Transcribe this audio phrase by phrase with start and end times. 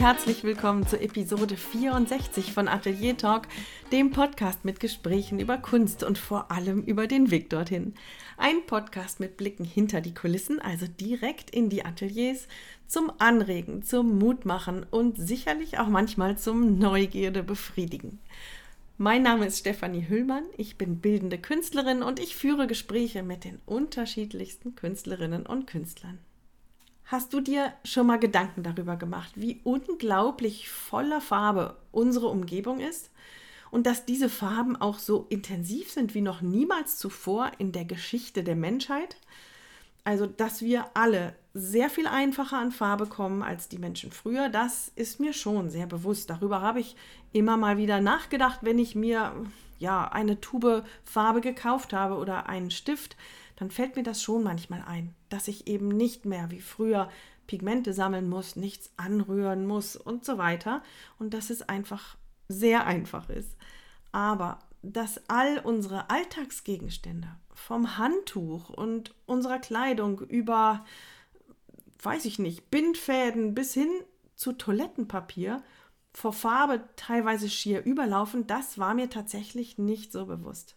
[0.00, 3.48] herzlich willkommen zur Episode 64 von Atelier Talk,
[3.92, 7.92] dem Podcast mit Gesprächen über Kunst und vor allem über den Weg dorthin.
[8.38, 12.48] Ein Podcast mit Blicken hinter die Kulissen, also direkt in die Ateliers,
[12.86, 18.20] zum Anregen, zum Mutmachen und sicherlich auch manchmal zum Neugierde befriedigen.
[18.96, 23.58] Mein Name ist Stefanie Hüllmann, ich bin bildende Künstlerin und ich führe Gespräche mit den
[23.66, 26.18] unterschiedlichsten Künstlerinnen und Künstlern.
[27.10, 33.10] Hast du dir schon mal Gedanken darüber gemacht, wie unglaublich voller Farbe unsere Umgebung ist?
[33.72, 38.44] Und dass diese Farben auch so intensiv sind wie noch niemals zuvor in der Geschichte
[38.44, 39.16] der Menschheit?
[40.04, 44.92] Also, dass wir alle sehr viel einfacher an Farbe kommen als die Menschen früher, das
[44.94, 46.30] ist mir schon sehr bewusst.
[46.30, 46.94] Darüber habe ich
[47.32, 49.34] immer mal wieder nachgedacht, wenn ich mir
[49.80, 53.16] ja eine Tube Farbe gekauft habe oder einen Stift
[53.60, 57.08] dann fällt mir das schon manchmal ein, dass ich eben nicht mehr wie früher
[57.46, 60.82] Pigmente sammeln muss, nichts anrühren muss und so weiter
[61.18, 62.16] und dass es einfach
[62.48, 63.56] sehr einfach ist.
[64.12, 70.84] Aber dass all unsere Alltagsgegenstände vom Handtuch und unserer Kleidung über,
[72.02, 73.90] weiß ich nicht, Bindfäden bis hin
[74.34, 75.62] zu Toilettenpapier
[76.12, 80.76] vor Farbe teilweise schier überlaufen, das war mir tatsächlich nicht so bewusst.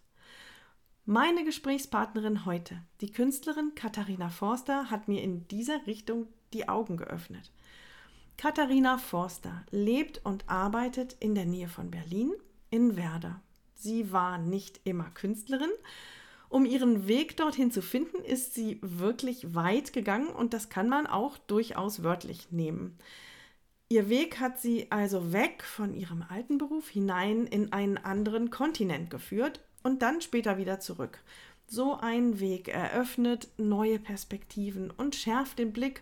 [1.06, 7.52] Meine Gesprächspartnerin heute, die Künstlerin Katharina Forster, hat mir in dieser Richtung die Augen geöffnet.
[8.38, 12.32] Katharina Forster lebt und arbeitet in der Nähe von Berlin
[12.70, 13.42] in Werder.
[13.76, 15.72] Sie war nicht immer Künstlerin.
[16.48, 21.06] Um ihren Weg dorthin zu finden, ist sie wirklich weit gegangen und das kann man
[21.06, 22.98] auch durchaus wörtlich nehmen.
[23.90, 29.10] Ihr Weg hat sie also weg von ihrem alten Beruf hinein in einen anderen Kontinent
[29.10, 31.20] geführt und dann später wieder zurück.
[31.68, 36.02] So ein Weg eröffnet neue Perspektiven und schärft den Blick.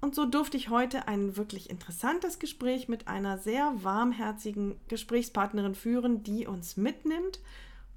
[0.00, 6.22] Und so durfte ich heute ein wirklich interessantes Gespräch mit einer sehr warmherzigen Gesprächspartnerin führen,
[6.22, 7.40] die uns mitnimmt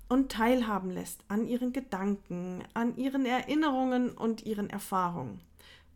[0.07, 5.41] und teilhaben lässt an ihren Gedanken, an ihren Erinnerungen und ihren Erfahrungen.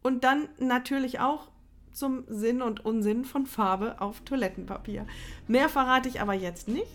[0.01, 1.47] Und dann natürlich auch
[1.91, 5.05] zum Sinn und Unsinn von Farbe auf Toilettenpapier.
[5.47, 6.88] Mehr verrate ich aber jetzt nicht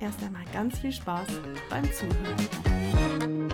[0.00, 1.26] erst einmal ganz viel Spaß
[1.70, 3.52] beim Zuhören.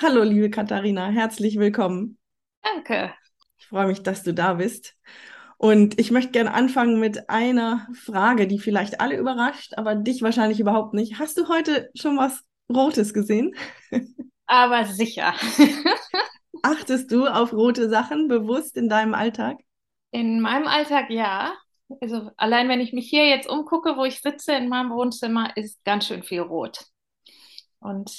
[0.00, 2.18] Hallo, liebe Katharina, herzlich willkommen.
[2.62, 3.12] Danke.
[3.58, 4.94] Ich freue mich, dass du da bist.
[5.58, 10.60] Und ich möchte gerne anfangen mit einer Frage, die vielleicht alle überrascht, aber dich wahrscheinlich
[10.60, 11.18] überhaupt nicht.
[11.18, 12.42] Hast du heute schon was
[12.72, 13.54] Rotes gesehen?
[14.46, 15.34] Aber sicher.
[16.62, 19.56] Achtest du auf rote Sachen bewusst in deinem Alltag?
[20.12, 21.52] In meinem Alltag ja.
[22.00, 25.82] Also allein wenn ich mich hier jetzt umgucke, wo ich sitze in meinem Wohnzimmer, ist
[25.84, 26.84] ganz schön viel rot.
[27.78, 28.10] Und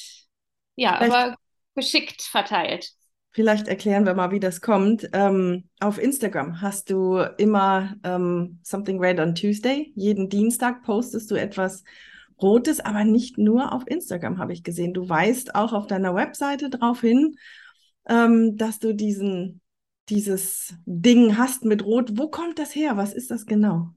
[0.76, 1.36] ja, vielleicht, aber
[1.76, 2.92] geschickt verteilt.
[3.32, 5.10] Vielleicht erklären wir mal, wie das kommt.
[5.14, 9.92] Ähm, auf Instagram hast du immer ähm, Something Red on Tuesday.
[9.96, 11.84] Jeden Dienstag postest du etwas
[12.42, 14.94] Rotes, aber nicht nur auf Instagram, habe ich gesehen.
[14.94, 17.36] Du weist auch auf deiner Webseite darauf hin,
[18.08, 19.62] ähm, dass du diesen
[20.10, 22.12] dieses Ding hast mit Rot.
[22.14, 22.98] Wo kommt das her?
[22.98, 23.90] Was ist das genau?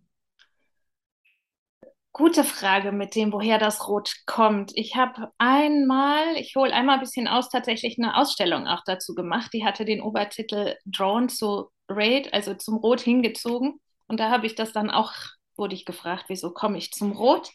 [2.13, 4.73] Gute Frage mit dem, woher das Rot kommt.
[4.75, 9.53] Ich habe einmal, ich hole einmal ein bisschen aus, tatsächlich eine Ausstellung auch dazu gemacht.
[9.55, 13.81] Die hatte den Obertitel Drawn to Red, also zum Rot hingezogen.
[14.09, 15.13] Und da habe ich das dann auch,
[15.57, 17.51] wurde ich gefragt, wieso komme ich zum Rot?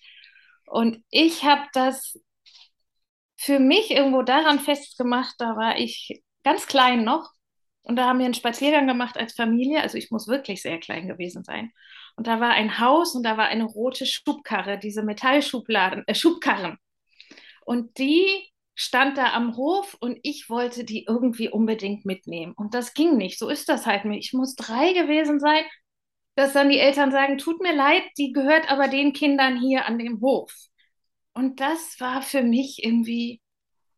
[0.65, 2.17] Und ich habe das
[3.35, 7.34] für mich irgendwo daran festgemacht, da war ich ganz klein noch
[7.85, 9.81] und da haben wir einen Spaziergang gemacht als Familie.
[9.81, 11.71] Also ich muss wirklich sehr klein gewesen sein.
[12.15, 16.77] Und da war ein Haus und da war eine rote Schubkarre, diese Metallschubladen, äh, Schubkarren.
[17.63, 18.25] Und die
[18.73, 22.53] stand da am Hof und ich wollte die irgendwie unbedingt mitnehmen.
[22.53, 23.37] Und das ging nicht.
[23.37, 24.03] So ist das halt.
[24.05, 25.63] Ich muss drei gewesen sein,
[26.35, 29.99] dass dann die Eltern sagen, tut mir leid, die gehört aber den Kindern hier an
[29.99, 30.51] dem Hof.
[31.33, 33.41] Und das war für mich irgendwie,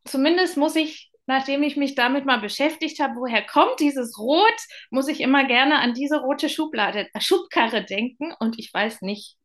[0.04, 4.58] zumindest muss ich nachdem ich mich damit mal beschäftigt habe, woher kommt dieses Rot,
[4.90, 9.38] muss ich immer gerne an diese rote Schublade, äh, Schubkarre denken und ich weiß nicht,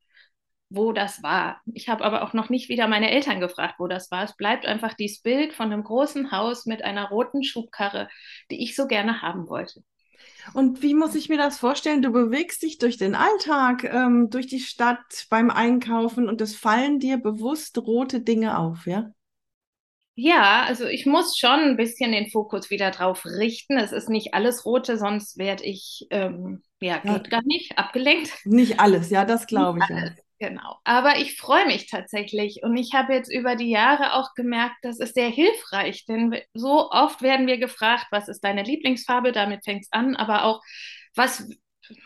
[0.70, 1.60] wo das war.
[1.74, 4.24] Ich habe aber auch noch nicht wieder meine Eltern gefragt, wo das war.
[4.24, 8.08] Es bleibt einfach dieses Bild von einem großen Haus mit einer roten Schubkarre,
[8.50, 9.82] die ich so gerne haben wollte.
[10.54, 12.00] Und wie muss ich mir das vorstellen?
[12.00, 17.00] Du bewegst dich durch den Alltag, ähm, durch die Stadt beim Einkaufen und es fallen
[17.00, 19.12] dir bewusst rote Dinge auf, ja?
[20.14, 23.78] Ja, also ich muss schon ein bisschen den Fokus wieder drauf richten.
[23.78, 27.18] Es ist nicht alles Rote, sonst werde ich, ähm, ja, geht ja.
[27.18, 28.30] gar nicht, abgelenkt.
[28.44, 29.94] Nicht alles, ja, das glaube ich.
[29.94, 30.22] Alles, ja.
[30.48, 30.76] Genau.
[30.82, 34.98] Aber ich freue mich tatsächlich und ich habe jetzt über die Jahre auch gemerkt, das
[34.98, 39.30] ist sehr hilfreich, denn so oft werden wir gefragt, was ist deine Lieblingsfarbe?
[39.30, 40.60] Damit fängt es an, aber auch,
[41.14, 41.48] was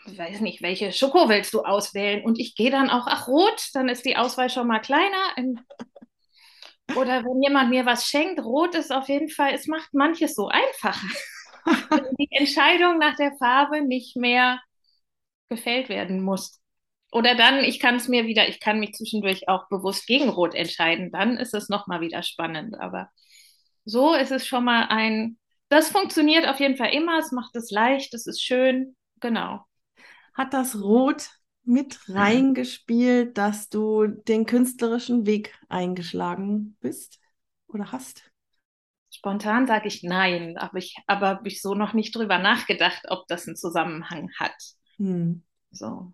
[0.05, 2.23] weiß nicht, welche Schoko willst du auswählen?
[2.23, 5.33] Und ich gehe dann auch, ach, rot, dann ist die Auswahl schon mal kleiner.
[6.95, 10.47] Oder wenn jemand mir was schenkt, rot ist auf jeden Fall, es macht manches so
[10.47, 11.07] einfacher.
[12.19, 14.59] die Entscheidung nach der Farbe nicht mehr
[15.49, 16.61] gefällt werden muss.
[17.11, 20.55] Oder dann, ich kann es mir wieder, ich kann mich zwischendurch auch bewusst gegen Rot
[20.55, 21.11] entscheiden.
[21.11, 22.79] Dann ist es nochmal wieder spannend.
[22.79, 23.09] Aber
[23.85, 25.37] so ist es schon mal ein,
[25.69, 27.19] das funktioniert auf jeden Fall immer.
[27.19, 28.95] Es macht es leicht, es ist schön.
[29.19, 29.65] Genau.
[30.33, 31.29] Hat das Rot
[31.67, 37.19] mit reingespielt, dass du den künstlerischen Weg eingeschlagen bist
[37.67, 38.31] oder hast?
[39.09, 43.27] Spontan sage ich nein, aber ich aber habe ich so noch nicht drüber nachgedacht, ob
[43.27, 44.55] das einen Zusammenhang hat.
[44.97, 45.43] Hm.
[45.71, 46.13] So.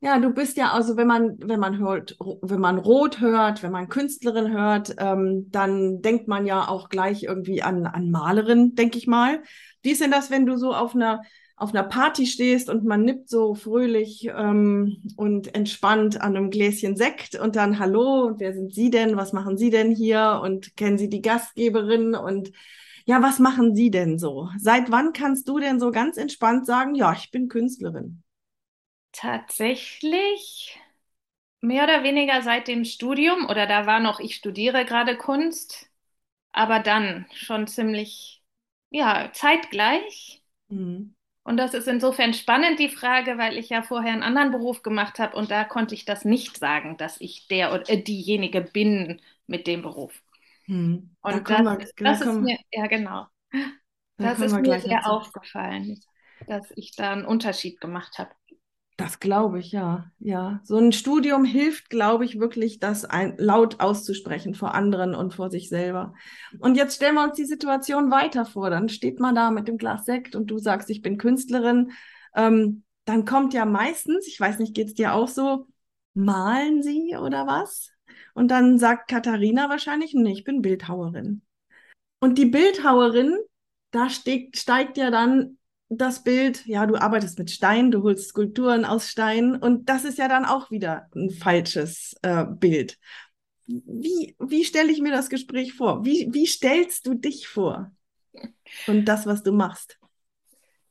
[0.00, 3.70] Ja, du bist ja also, wenn man, wenn man hört, wenn man Rot hört, wenn
[3.70, 8.98] man Künstlerin hört, ähm, dann denkt man ja auch gleich irgendwie an, an Malerin, denke
[8.98, 9.42] ich mal.
[9.82, 11.22] Wie ist denn das, wenn du so auf einer,
[11.60, 16.96] auf einer Party stehst und man nippt so fröhlich ähm, und entspannt an einem Gläschen
[16.96, 19.16] Sekt und dann Hallo, wer sind Sie denn?
[19.16, 20.40] Was machen Sie denn hier?
[20.42, 22.14] Und kennen Sie die Gastgeberin?
[22.14, 22.52] Und
[23.06, 24.48] ja, was machen Sie denn so?
[24.58, 28.22] Seit wann kannst du denn so ganz entspannt sagen, ja, ich bin Künstlerin?
[29.12, 30.78] Tatsächlich
[31.60, 35.90] mehr oder weniger seit dem Studium oder da war noch, ich studiere gerade Kunst,
[36.52, 38.42] aber dann schon ziemlich,
[38.90, 40.42] ja, zeitgleich.
[40.70, 41.14] Mhm.
[41.50, 45.18] Und das ist insofern spannend, die Frage, weil ich ja vorher einen anderen Beruf gemacht
[45.18, 49.20] habe und da konnte ich das nicht sagen, dass ich der oder äh, diejenige bin
[49.48, 50.22] mit dem Beruf.
[50.66, 51.10] Hm.
[51.20, 53.26] Und da das, wir, das ist mir, ja genau,
[54.16, 56.00] das ist mir sehr aufgefallen,
[56.46, 58.30] dass ich da einen Unterschied gemacht habe.
[59.00, 60.10] Das glaube ich, ja.
[60.18, 60.60] Ja.
[60.62, 65.48] So ein Studium hilft, glaube ich, wirklich, das ein, laut auszusprechen vor anderen und vor
[65.48, 66.12] sich selber.
[66.58, 68.68] Und jetzt stellen wir uns die Situation weiter vor.
[68.68, 71.92] Dann steht man da mit dem Glas Sekt und du sagst, ich bin Künstlerin.
[72.36, 75.66] Ähm, dann kommt ja meistens, ich weiß nicht, geht es dir auch so,
[76.12, 77.92] malen Sie oder was?
[78.34, 81.40] Und dann sagt Katharina wahrscheinlich, nee, ich bin Bildhauerin.
[82.20, 83.34] Und die Bildhauerin,
[83.92, 85.56] da steigt, steigt ja dann
[85.90, 90.18] das Bild, ja, du arbeitest mit Stein, du holst Skulpturen aus Stein und das ist
[90.18, 92.96] ja dann auch wieder ein falsches äh, Bild.
[93.66, 96.04] Wie, wie stelle ich mir das Gespräch vor?
[96.04, 97.90] Wie, wie stellst du dich vor
[98.86, 99.98] und das, was du machst?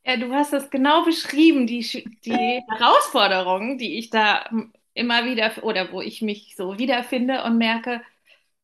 [0.06, 1.82] Ja, du hast das genau beschrieben, die,
[2.26, 4.50] die Herausforderungen, die ich da
[4.94, 8.02] immer wieder oder wo ich mich so wiederfinde und merke,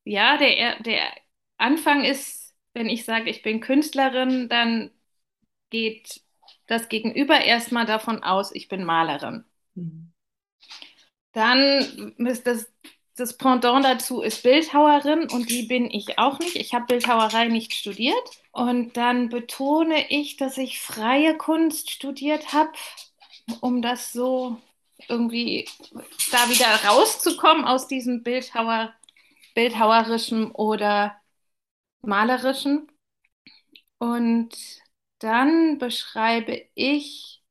[0.04, 1.02] ja, der, der
[1.58, 4.92] Anfang ist, wenn ich sage, ich bin Künstlerin, dann
[5.70, 6.25] geht
[6.68, 9.46] das Gegenüber erstmal davon aus, ich bin Malerin.
[9.76, 10.12] Mhm.
[11.32, 12.72] Dann ist das,
[13.18, 16.56] das Pendant dazu ist Bildhauerin und die bin ich auch nicht.
[16.56, 18.16] Ich habe Bildhauerei nicht studiert.
[18.52, 22.72] Und dann betone ich, dass ich freie Kunst studiert habe,
[23.60, 24.62] um das so
[25.10, 25.68] irgendwie
[26.32, 28.94] da wieder rauszukommen aus diesem Bildhauer,
[29.56, 31.22] bildhauerischen oder
[32.02, 32.90] malerischen.
[33.98, 34.56] Und
[35.20, 37.44] dann beschreibe ich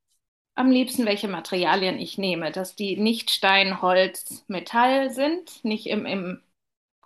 [0.54, 6.06] am liebsten, welche Materialien ich nehme, dass die nicht Stein, Holz, Metall sind, nicht im,
[6.06, 6.42] im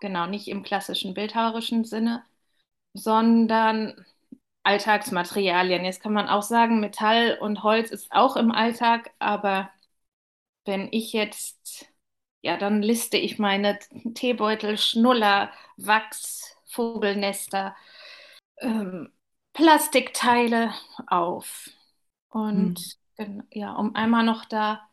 [0.00, 2.24] genau, nicht im klassischen bildhauerischen Sinne,
[2.94, 4.06] sondern
[4.64, 5.84] Alltagsmaterialien.
[5.84, 9.70] Jetzt kann man auch sagen, Metall und Holz ist auch im Alltag, aber
[10.64, 11.86] wenn ich jetzt,
[12.42, 13.78] ja, dann liste ich meine
[14.14, 17.76] Teebeutel, Schnuller, Wachs, Vogelnester,
[18.60, 19.12] ähm,
[19.58, 20.72] Plastikteile
[21.08, 21.68] auf.
[22.28, 22.78] Und
[23.16, 23.42] hm.
[23.50, 24.88] ja, um einmal noch da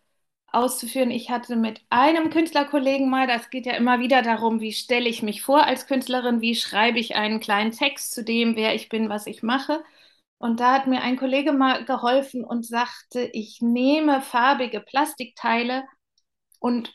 [0.48, 5.08] auszuführen, ich hatte mit einem Künstlerkollegen mal, das geht ja immer wieder darum, wie stelle
[5.08, 8.90] ich mich vor als Künstlerin, wie schreibe ich einen kleinen Text zu dem, wer ich
[8.90, 9.84] bin, was ich mache.
[10.40, 15.84] Und da hat mir ein Kollege mal geholfen und sagte, ich nehme farbige Plastikteile
[16.60, 16.92] und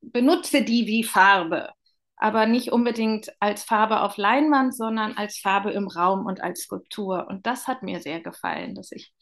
[0.00, 1.75] benutze die wie Farbe
[2.16, 7.26] aber nicht unbedingt als Farbe auf Leinwand, sondern als Farbe im Raum und als Skulptur.
[7.28, 9.12] Und das hat mir sehr gefallen, dass ich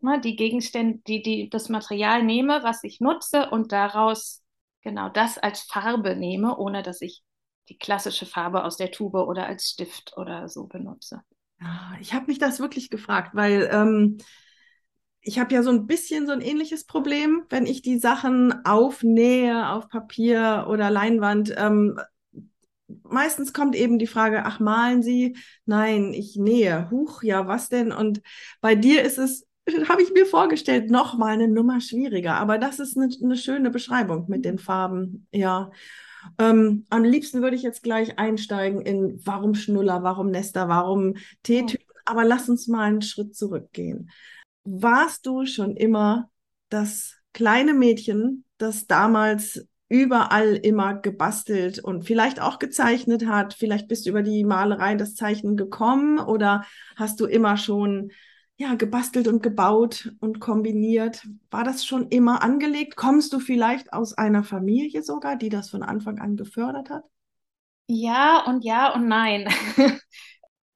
[0.00, 4.42] ne, die Gegenstände, die, die, das Material nehme, was ich nutze und daraus
[4.82, 7.22] genau das als Farbe nehme, ohne dass ich
[7.68, 11.22] die klassische Farbe aus der Tube oder als Stift oder so benutze.
[11.60, 14.18] Ah, ich habe mich das wirklich gefragt, weil ähm,
[15.22, 19.70] ich habe ja so ein bisschen so ein ähnliches Problem, wenn ich die Sachen aufnähe
[19.70, 21.54] auf Papier oder Leinwand.
[21.56, 21.98] Ähm,
[23.02, 25.36] meistens kommt eben die Frage, ach, malen Sie?
[25.64, 26.90] Nein, ich nähe.
[26.90, 27.92] Huch, ja, was denn?
[27.92, 28.22] Und
[28.60, 29.46] bei dir ist es,
[29.88, 32.34] habe ich mir vorgestellt, noch mal eine Nummer schwieriger.
[32.34, 35.70] Aber das ist eine, eine schöne Beschreibung mit den Farben, ja.
[36.38, 41.84] Ähm, am liebsten würde ich jetzt gleich einsteigen in warum Schnuller, warum Nester, warum Teetypen.
[42.06, 44.10] Aber lass uns mal einen Schritt zurückgehen.
[44.64, 46.30] Warst du schon immer
[46.70, 53.54] das kleine Mädchen, das damals überall immer gebastelt und vielleicht auch gezeichnet hat.
[53.54, 56.64] Vielleicht bist du über die Malerei, das Zeichnen gekommen oder
[56.96, 58.10] hast du immer schon
[58.56, 61.24] ja, gebastelt und gebaut und kombiniert.
[61.50, 62.96] War das schon immer angelegt?
[62.96, 67.04] Kommst du vielleicht aus einer Familie sogar, die das von Anfang an gefördert hat?
[67.86, 69.48] Ja und ja und nein.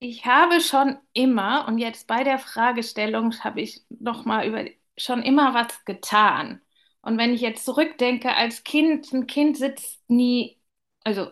[0.01, 4.65] Ich habe schon immer, und jetzt bei der Fragestellung habe ich noch mal über
[4.97, 6.61] schon immer was getan.
[7.09, 10.61] Und wenn ich jetzt zurückdenke, als Kind, ein Kind sitzt nie,
[11.05, 11.31] also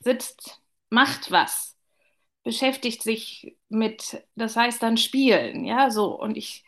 [0.00, 1.76] sitzt, macht was,
[2.44, 6.18] beschäftigt sich mit, das heißt dann Spielen, ja, so.
[6.18, 6.64] Und ich,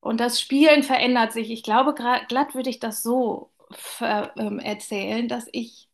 [0.00, 1.50] und das Spielen verändert sich.
[1.50, 3.52] Ich glaube, glatt würde ich das so
[4.00, 5.90] ähm, erzählen, dass ich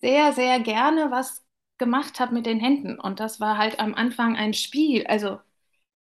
[0.00, 1.46] sehr, sehr gerne was
[1.78, 2.98] gemacht habe mit den Händen.
[3.00, 5.06] Und das war halt am Anfang ein Spiel.
[5.06, 5.38] Also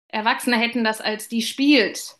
[0.09, 2.17] Erwachsene hätten das als die spielt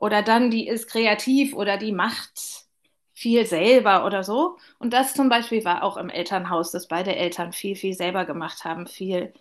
[0.00, 2.66] oder dann die ist kreativ oder die macht
[3.14, 4.56] viel selber oder so.
[4.78, 8.64] Und das zum Beispiel war auch im Elternhaus, dass beide Eltern viel, viel selber gemacht
[8.64, 9.32] haben, viel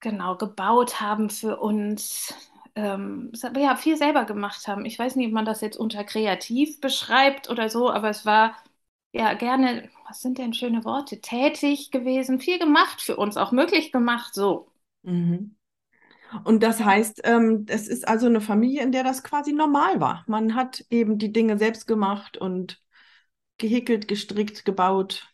[0.00, 2.34] genau gebaut haben für uns.
[2.76, 4.84] Ähm, ja, viel selber gemacht haben.
[4.84, 8.56] Ich weiß nicht, ob man das jetzt unter kreativ beschreibt oder so, aber es war
[9.12, 13.90] ja gerne, was sind denn schöne Worte, tätig gewesen, viel gemacht für uns, auch möglich
[13.92, 14.68] gemacht, so.
[15.02, 15.56] Mhm.
[16.44, 20.24] Und das heißt, ähm, es ist also eine Familie, in der das quasi normal war.
[20.26, 22.80] Man hat eben die Dinge selbst gemacht und
[23.58, 25.28] gehäkelt, gestrickt, gebaut.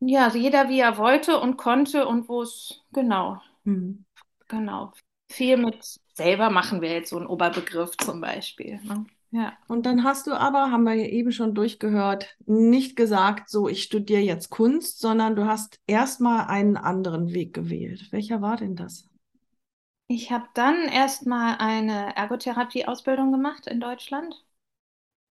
[0.00, 4.04] Ja, also jeder wie er wollte und konnte und wo es, genau, mhm.
[4.48, 4.92] genau.
[5.30, 8.80] Viel mit selber machen wir jetzt so einen Oberbegriff zum Beispiel.
[8.82, 9.06] Ne?
[9.30, 9.52] Ja.
[9.68, 13.82] Und dann hast du aber, haben wir ja eben schon durchgehört, nicht gesagt, so ich
[13.82, 18.08] studiere jetzt Kunst, sondern du hast erstmal einen anderen Weg gewählt.
[18.10, 19.09] Welcher war denn das?
[20.12, 24.44] Ich habe dann erstmal eine Ergotherapie-Ausbildung gemacht in Deutschland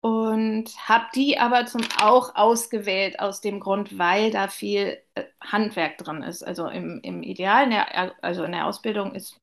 [0.00, 5.98] und habe die aber zum auch ausgewählt aus dem Grund, weil da viel äh, Handwerk
[5.98, 6.42] drin ist.
[6.42, 9.38] Also im, im Ideal, in der, also in der Ausbildung ist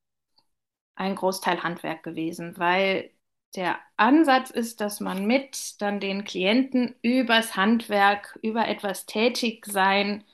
[0.96, 3.10] ein Großteil Handwerk gewesen, weil
[3.56, 10.24] der Ansatz ist, dass man mit dann den Klienten übers Handwerk, über etwas tätig sein,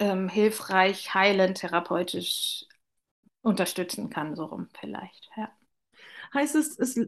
[0.00, 2.66] ähm, hilfreich, heilend, therapeutisch
[3.44, 5.30] unterstützen kann, so rum vielleicht.
[5.36, 5.50] Ja.
[6.32, 6.98] Heißt es, ist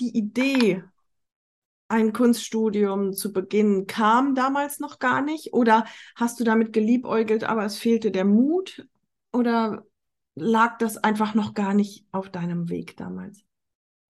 [0.00, 0.82] die Idee,
[1.88, 5.52] ein Kunststudium zu beginnen, kam damals noch gar nicht?
[5.52, 5.84] Oder
[6.16, 8.88] hast du damit geliebäugelt, aber es fehlte der Mut?
[9.32, 9.84] Oder
[10.34, 13.44] lag das einfach noch gar nicht auf deinem Weg damals?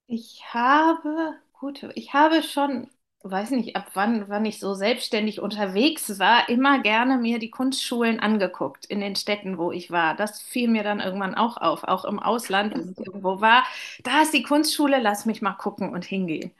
[0.06, 2.88] Ich habe, gut, ich habe schon,
[3.24, 8.20] weiß nicht, ab wann, wann ich so selbstständig unterwegs war, immer gerne mir die Kunstschulen
[8.20, 10.16] angeguckt in den Städten, wo ich war.
[10.16, 13.64] Das fiel mir dann irgendwann auch auf, auch im Ausland, wenn ich irgendwo war.
[14.02, 16.52] Da ist die Kunstschule, lass mich mal gucken und hingehen.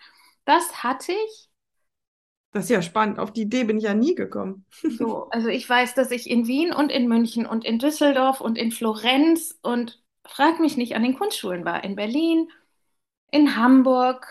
[0.44, 1.48] Das hatte ich.
[2.52, 3.18] Das ist ja spannend.
[3.18, 4.66] Auf die Idee bin ich ja nie gekommen.
[4.86, 8.58] So, also ich weiß, dass ich in Wien und in München und in Düsseldorf und
[8.58, 12.48] in Florenz und frag mich nicht an den Kunstschulen war, in Berlin
[13.30, 14.26] in Hamburg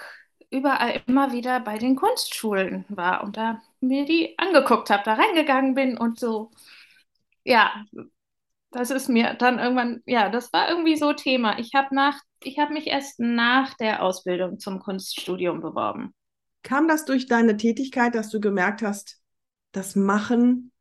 [0.52, 5.74] überall immer wieder bei den Kunstschulen war und da mir die angeguckt habe, da reingegangen
[5.74, 6.52] bin und so,
[7.44, 7.72] ja,
[8.72, 11.60] das ist mir dann irgendwann, ja, das war irgendwie so Thema.
[11.60, 12.20] Ich habe nach,
[12.70, 16.14] mich erst nach der Ausbildung zum Kunststudium beworben.
[16.64, 19.20] Kam das durch deine Tätigkeit, dass du gemerkt hast,
[19.72, 20.72] das Machen,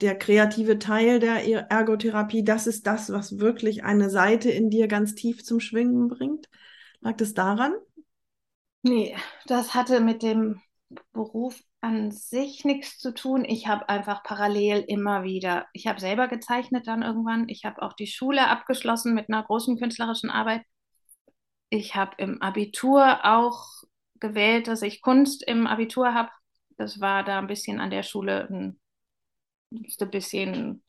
[0.00, 5.14] der kreative Teil der Ergotherapie, das ist das, was wirklich eine Seite in dir ganz
[5.14, 6.48] tief zum Schwingen bringt?
[7.00, 7.72] Lag das daran?
[8.82, 10.60] Nee, das hatte mit dem
[11.12, 13.44] Beruf an sich nichts zu tun.
[13.44, 17.48] Ich habe einfach parallel immer wieder, ich habe selber gezeichnet dann irgendwann.
[17.48, 20.62] Ich habe auch die Schule abgeschlossen mit einer großen künstlerischen Arbeit.
[21.68, 23.64] Ich habe im Abitur auch
[24.20, 26.30] gewählt, dass ich Kunst im Abitur habe.
[26.76, 28.80] Das war da ein bisschen an der Schule ein,
[29.72, 30.82] ein bisschen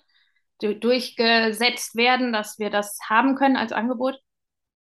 [0.62, 4.20] durchgesetzt werden, dass wir das haben können als Angebot.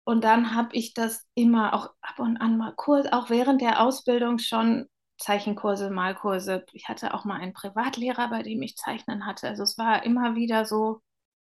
[0.03, 3.81] Und dann habe ich das immer auch ab und an mal Kurs, auch während der
[3.81, 4.87] Ausbildung schon
[5.17, 6.65] Zeichenkurse, Malkurse.
[6.71, 9.47] Ich hatte auch mal einen Privatlehrer, bei dem ich Zeichnen hatte.
[9.47, 11.01] Also es war immer wieder so,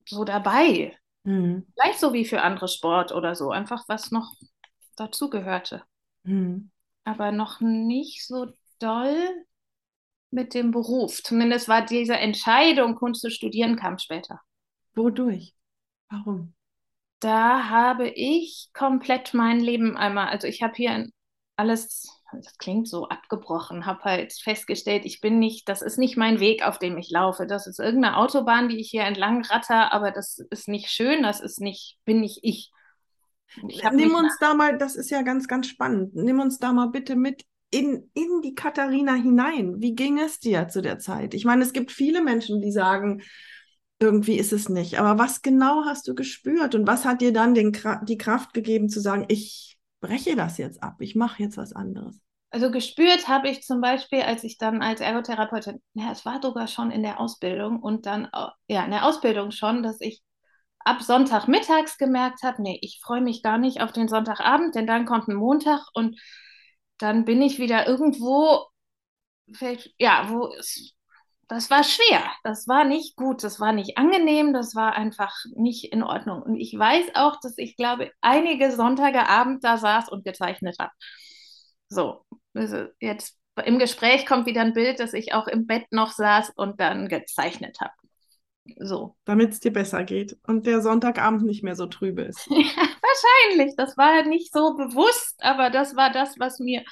[0.08, 0.98] so dabei.
[1.24, 1.68] Mhm.
[1.76, 3.52] Gleich so wie für andere Sport oder so.
[3.52, 4.34] Einfach was noch
[4.96, 5.84] dazugehörte.
[6.24, 6.72] Mhm.
[7.04, 8.48] Aber noch nicht so
[8.80, 9.46] doll
[10.32, 11.22] mit dem Beruf.
[11.24, 14.42] Zumindest war diese Entscheidung, Kunst zu studieren, kam später.
[14.96, 15.54] Wodurch?
[16.10, 16.54] Warum?
[17.20, 21.08] Da habe ich komplett mein Leben einmal, also ich habe hier
[21.56, 26.40] alles, das klingt so abgebrochen, habe halt festgestellt, ich bin nicht, das ist nicht mein
[26.40, 27.48] Weg, auf dem ich laufe.
[27.48, 31.40] Das ist irgendeine Autobahn, die ich hier entlang ratter, aber das ist nicht schön, das
[31.40, 32.72] ist nicht, bin nicht ich.
[33.68, 36.14] ich Nimm uns da mal, das ist ja ganz, ganz spannend.
[36.16, 39.82] Nimm uns da mal bitte mit in, in die Katharina hinein.
[39.82, 41.34] Wie ging es dir zu der Zeit?
[41.34, 43.24] Ich meine, es gibt viele Menschen, die sagen,
[44.00, 45.00] irgendwie ist es nicht.
[45.00, 48.90] Aber was genau hast du gespürt und was hat dir dann den, die Kraft gegeben
[48.90, 52.20] zu sagen, ich breche das jetzt ab, ich mache jetzt was anderes?
[52.50, 56.68] Also gespürt habe ich zum Beispiel, als ich dann als Ergotherapeutin, ja, es war sogar
[56.68, 58.30] schon in der Ausbildung und dann,
[58.68, 60.22] ja, in der Ausbildung schon, dass ich
[60.80, 65.06] ab Sonntagmittags gemerkt habe, nee, ich freue mich gar nicht auf den Sonntagabend, denn dann
[65.06, 66.18] kommt ein Montag und
[66.98, 68.68] dann bin ich wieder irgendwo,
[69.98, 70.94] ja, wo es,
[71.48, 75.92] das war schwer, das war nicht gut, das war nicht angenehm, das war einfach nicht
[75.94, 76.42] in Ordnung.
[76.42, 80.92] Und ich weiß auch, dass ich glaube, einige Sonntage Abend da saß und gezeichnet habe.
[81.90, 82.26] So,
[83.00, 86.80] jetzt im Gespräch kommt wieder ein Bild, dass ich auch im Bett noch saß und
[86.80, 87.94] dann gezeichnet habe.
[88.80, 89.16] So.
[89.26, 92.46] Damit es dir besser geht und der Sonntagabend nicht mehr so trübe ist.
[92.50, 93.76] ja, wahrscheinlich.
[93.78, 96.84] Das war nicht so bewusst, aber das war das, was mir,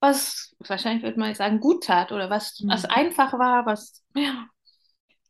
[0.00, 2.70] was wahrscheinlich würde man sagen, gut tat oder was, mhm.
[2.70, 4.46] was einfach war, was, ja,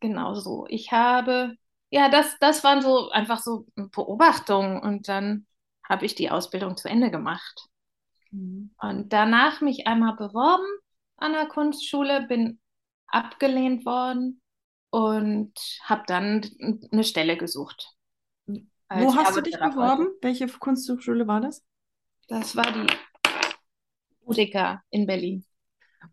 [0.01, 0.67] genau so.
[0.69, 1.55] Ich habe,
[1.91, 5.47] ja, das, das waren so einfach so Beobachtungen und dann
[5.89, 7.69] habe ich die Ausbildung zu Ende gemacht.
[8.31, 8.71] Mhm.
[8.81, 10.67] Und danach mich einmal beworben
[11.17, 12.61] an der Kunstschule, bin
[13.07, 14.41] abgelehnt worden
[14.91, 15.53] und
[15.85, 16.43] habe dann
[16.93, 17.95] eine Stelle gesucht.
[18.91, 20.09] Wo hast du dich beworben?
[20.23, 21.63] Welche Kunsthochschule war das?
[22.29, 22.87] Das war die
[24.29, 25.45] Utica in Berlin.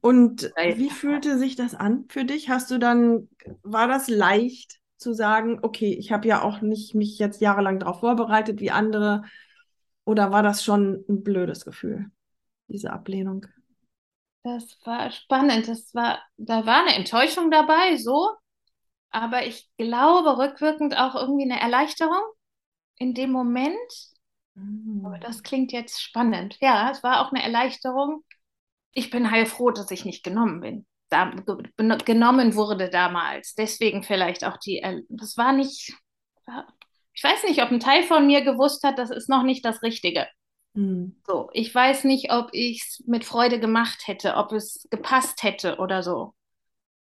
[0.01, 2.49] Und wie fühlte sich das an für dich?
[2.49, 3.29] Hast du dann,
[3.63, 7.99] war das leicht zu sagen, okay, ich habe ja auch nicht mich jetzt jahrelang darauf
[7.99, 9.23] vorbereitet wie andere,
[10.05, 12.11] oder war das schon ein blödes Gefühl,
[12.67, 13.45] diese Ablehnung?
[14.43, 15.67] Das war spannend.
[15.67, 18.29] Das war, da war eine Enttäuschung dabei, so.
[19.09, 22.21] Aber ich glaube rückwirkend auch irgendwie eine Erleichterung
[22.97, 23.75] in dem Moment.
[25.03, 26.57] Aber das klingt jetzt spannend.
[26.61, 28.23] Ja, es war auch eine Erleichterung.
[28.91, 30.85] Ich bin heilfroh, dass ich nicht genommen bin.
[31.09, 31.31] Da,
[32.05, 33.53] genommen wurde damals.
[33.55, 34.81] Deswegen vielleicht auch die.
[35.09, 35.93] Das war nicht.
[37.13, 39.81] Ich weiß nicht, ob ein Teil von mir gewusst hat, das ist noch nicht das
[39.81, 40.27] Richtige.
[40.73, 41.15] Mhm.
[41.25, 45.77] So, ich weiß nicht, ob ich es mit Freude gemacht hätte, ob es gepasst hätte
[45.77, 46.33] oder so.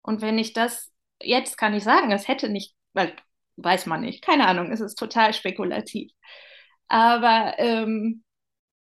[0.02, 3.16] Und wenn ich das, jetzt kann ich sagen, es hätte nicht, weil
[3.56, 6.12] weiß man nicht, keine Ahnung, es ist total spekulativ.
[6.88, 8.24] Aber ähm,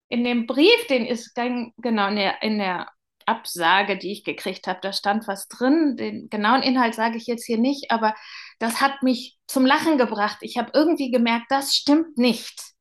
[0.10, 2.90] in dem Brief, den ist dann, genau, in der, in der
[3.26, 5.96] Absage, die ich gekriegt habe, da stand was drin.
[5.98, 8.14] Den genauen Inhalt sage ich jetzt hier nicht, aber
[8.60, 10.38] das hat mich zum Lachen gebracht.
[10.42, 12.76] Ich habe irgendwie gemerkt, das stimmt nicht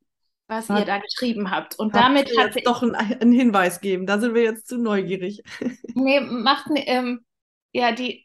[0.46, 1.78] was hat, ihr da geschrieben habt.
[1.78, 4.06] Und damit hat jetzt doch einen, einen, Hinweis geben.
[4.06, 5.42] Da sind wir jetzt zu neugierig.
[5.94, 7.24] nee, macht ähm,
[7.72, 8.24] ja die.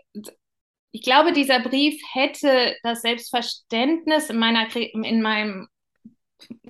[0.91, 5.67] Ich glaube, dieser Brief hätte das Selbstverständnis in meiner in meinem,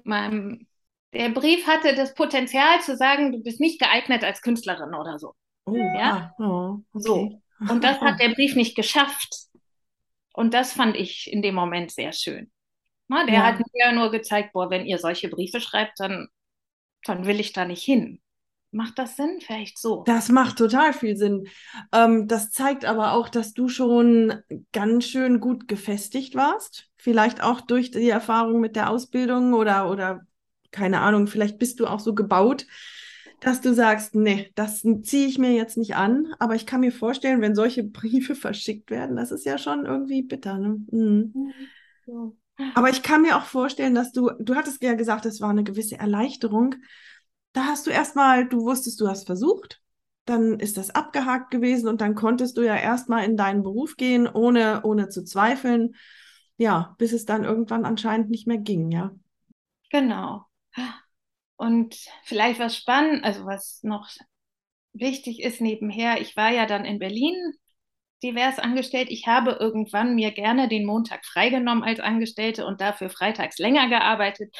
[0.03, 0.67] meinem
[1.13, 5.33] der Brief hatte das Potenzial zu sagen, du bist nicht geeignet als Künstlerin oder so.
[5.65, 7.03] Oh, ja, ah, oh, okay.
[7.03, 7.41] so.
[7.67, 9.47] Und das hat der Brief nicht geschafft.
[10.33, 12.51] Und das fand ich in dem Moment sehr schön.
[13.07, 13.43] Na, der ja.
[13.43, 16.27] hat mir nur gezeigt, boah, wenn ihr solche Briefe schreibt, dann,
[17.03, 18.21] dann will ich da nicht hin.
[18.71, 19.39] Macht das Sinn?
[19.41, 20.03] Vielleicht so.
[20.05, 21.47] Das macht total viel Sinn.
[21.91, 24.33] Ähm, das zeigt aber auch, dass du schon
[24.71, 26.87] ganz schön gut gefestigt warst.
[26.97, 30.21] Vielleicht auch durch die Erfahrung mit der Ausbildung oder, oder
[30.71, 32.67] keine Ahnung, vielleicht bist du auch so gebaut,
[33.39, 36.27] dass du sagst, nee, das ziehe ich mir jetzt nicht an.
[36.37, 40.21] Aber ich kann mir vorstellen, wenn solche Briefe verschickt werden, das ist ja schon irgendwie
[40.21, 40.57] bitter.
[40.59, 40.85] Ne?
[40.91, 41.53] Mhm.
[42.05, 42.37] So.
[42.75, 45.63] Aber ich kann mir auch vorstellen, dass du, du hattest ja gesagt, es war eine
[45.63, 46.75] gewisse Erleichterung.
[47.53, 49.81] Da hast du erstmal, du wusstest, du hast versucht,
[50.25, 54.27] dann ist das abgehakt gewesen und dann konntest du ja erstmal in deinen Beruf gehen,
[54.27, 55.95] ohne, ohne zu zweifeln.
[56.57, 59.11] Ja, bis es dann irgendwann anscheinend nicht mehr ging, ja.
[59.91, 60.45] Genau.
[61.57, 64.09] Und vielleicht was spannend, also was noch
[64.93, 67.35] wichtig ist nebenher, ich war ja dann in Berlin
[68.23, 69.09] divers angestellt.
[69.11, 74.55] Ich habe irgendwann mir gerne den Montag freigenommen als Angestellte und dafür freitags länger gearbeitet.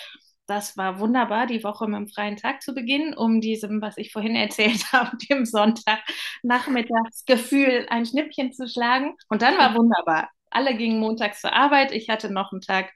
[0.49, 4.12] Das war wunderbar, die Woche mit dem freien Tag zu beginnen, um diesem, was ich
[4.12, 9.13] vorhin erzählt habe, dem Sonntagnachmittagsgefühl ein Schnippchen zu schlagen.
[9.29, 10.31] Und dann war wunderbar.
[10.49, 11.91] Alle gingen montags zur Arbeit.
[11.91, 12.91] Ich hatte noch einen Tag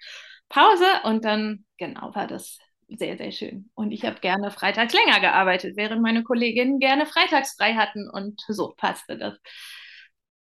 [0.50, 3.70] Pause und dann, genau, war das sehr, sehr schön.
[3.76, 8.42] Und ich habe gerne freitags länger gearbeitet, während meine Kolleginnen gerne freitags frei hatten und
[8.48, 9.38] so passte das.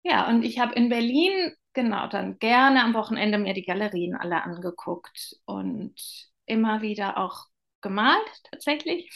[0.04, 4.44] Ja, und ich habe in Berlin, genau, dann gerne am Wochenende mir die Galerien alle
[4.44, 5.96] angeguckt und
[6.46, 7.46] immer wieder auch
[7.80, 9.10] gemalt tatsächlich.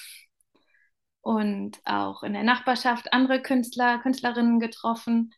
[1.21, 5.35] Und auch in der Nachbarschaft andere Künstler, Künstlerinnen getroffen,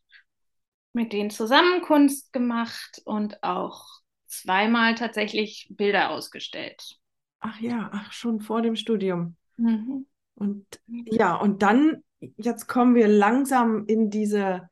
[0.92, 3.86] mit denen zusammen Kunst gemacht und auch
[4.26, 6.98] zweimal tatsächlich Bilder ausgestellt.
[7.40, 9.36] Ach ja, ach schon vor dem Studium.
[9.56, 10.06] Mhm.
[10.34, 12.02] Und ja, und dann,
[12.36, 14.68] jetzt kommen wir langsam in diese,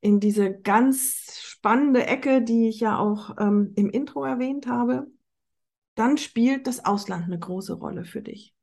[0.00, 5.06] in diese ganz spannende Ecke, die ich ja auch ähm, im Intro erwähnt habe.
[6.00, 8.54] Dann spielt das Ausland eine große Rolle für dich.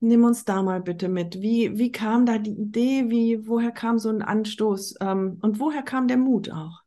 [0.00, 1.42] Nimm uns da mal bitte mit.
[1.42, 3.10] Wie, wie kam da die Idee?
[3.10, 4.94] Wie, woher kam so ein Anstoß?
[5.02, 6.82] Ähm, und woher kam der Mut auch?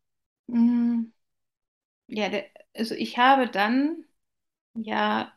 [0.48, 1.13] Mhm.
[2.08, 2.45] Ja, der,
[2.76, 4.06] also ich habe dann
[4.76, 5.34] ja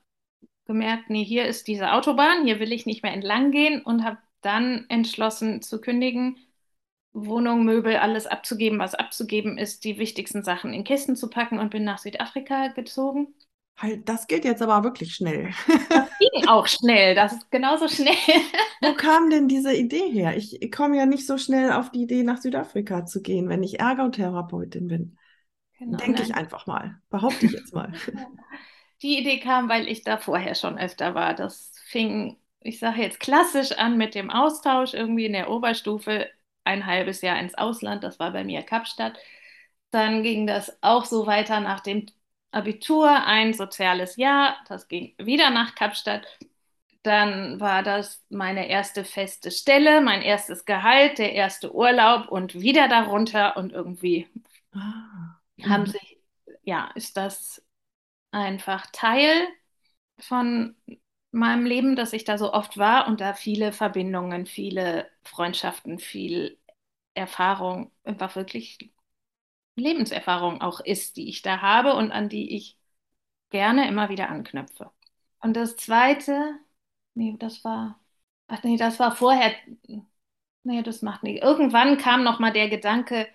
[0.67, 4.19] gemerkt, nee, hier ist diese Autobahn, hier will ich nicht mehr entlang gehen und habe
[4.43, 6.39] dann entschlossen zu kündigen,
[7.15, 11.71] Wohnung, Möbel, alles abzugeben, was abzugeben ist, die wichtigsten Sachen in Kisten zu packen und
[11.71, 13.35] bin nach Südafrika gezogen.
[13.77, 15.53] Halt, das geht jetzt aber wirklich schnell.
[15.89, 18.15] Das ging auch schnell, das ist genauso schnell.
[18.81, 20.37] Wo kam denn diese Idee her?
[20.37, 23.81] Ich, komme ja nicht so schnell auf die Idee, nach Südafrika zu gehen, wenn ich
[23.81, 25.19] Ergotherapeutin bin.
[25.79, 27.93] Genau, Denke ich einfach mal, behaupte ich jetzt mal.
[29.03, 31.35] Die Idee kam, weil ich da vorher schon öfter war.
[31.35, 36.29] Das fing, ich sage jetzt klassisch an mit dem Austausch irgendwie in der Oberstufe,
[36.63, 39.19] ein halbes Jahr ins Ausland, das war bei mir Kapstadt.
[39.91, 42.07] Dann ging das auch so weiter nach dem
[42.53, 46.27] Abitur, ein soziales Jahr, das ging wieder nach Kapstadt.
[47.03, 52.87] Dann war das meine erste feste Stelle, mein erstes Gehalt, der erste Urlaub und wieder
[52.89, 54.29] darunter und irgendwie
[54.73, 55.41] ah.
[55.65, 55.87] haben mhm.
[55.87, 56.19] sich,
[56.63, 57.65] ja, ist das
[58.31, 59.49] einfach Teil
[60.19, 60.77] von
[61.33, 66.59] meinem Leben, dass ich da so oft war und da viele Verbindungen, viele Freundschaften, viel
[67.15, 68.93] Erfahrung, einfach wirklich
[69.77, 72.79] Lebenserfahrung auch ist, die ich da habe und an die ich
[73.51, 74.91] gerne immer wieder anknüpfe.
[75.41, 76.55] Und das Zweite,
[77.15, 78.01] nee, das war,
[78.49, 79.53] ach nee, das war vorher,
[80.65, 81.43] nee, das macht nicht.
[81.43, 83.29] Irgendwann kam noch mal der Gedanke,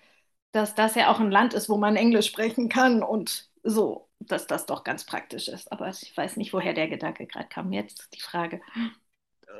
[0.52, 4.46] dass das ja auch ein Land ist, wo man Englisch sprechen kann und so, dass
[4.46, 5.70] das doch ganz praktisch ist.
[5.72, 7.72] Aber ich weiß nicht, woher der Gedanke gerade kam.
[7.72, 8.60] Jetzt die Frage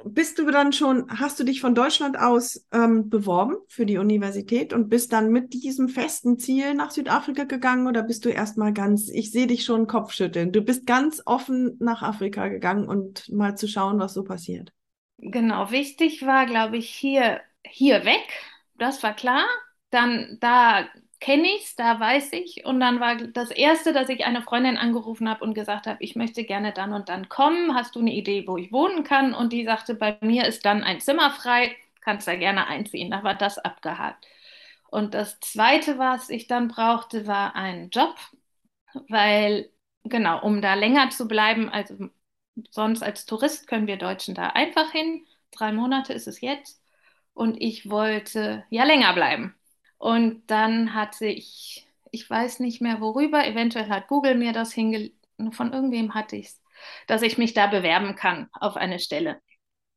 [0.04, 4.72] bist du dann schon, hast du dich von Deutschland aus ähm, beworben für die Universität
[4.72, 9.08] und bist dann mit diesem festen Ziel nach Südafrika gegangen oder bist du erstmal ganz,
[9.08, 13.68] ich sehe dich schon Kopfschütteln, du bist ganz offen nach Afrika gegangen und mal zu
[13.68, 14.72] schauen, was so passiert?
[15.18, 18.28] Genau, wichtig war, glaube ich, hier, hier weg,
[18.76, 19.44] das war klar.
[19.90, 20.86] Dann da
[21.20, 22.64] kenne ich es, da weiß ich.
[22.64, 26.16] Und dann war das Erste, dass ich eine Freundin angerufen habe und gesagt habe, ich
[26.16, 27.74] möchte gerne dann und dann kommen.
[27.74, 29.34] Hast du eine Idee, wo ich wohnen kann?
[29.34, 33.10] Und die sagte, bei mir ist dann ein Zimmer frei, kannst da gerne einziehen.
[33.10, 34.26] Da war das abgehakt.
[34.90, 38.16] Und das Zweite, was ich dann brauchte, war ein Job,
[39.08, 39.70] weil,
[40.04, 42.10] genau, um da länger zu bleiben, also
[42.70, 45.26] sonst als Tourist können wir Deutschen da einfach hin.
[45.52, 46.82] Drei Monate ist es jetzt.
[47.34, 49.54] Und ich wollte ja länger bleiben.
[49.98, 55.16] Und dann hatte ich, ich weiß nicht mehr worüber, eventuell hat Google mir das hingelegt,
[55.50, 56.62] von irgendwem hatte ich es,
[57.06, 59.40] dass ich mich da bewerben kann auf eine Stelle.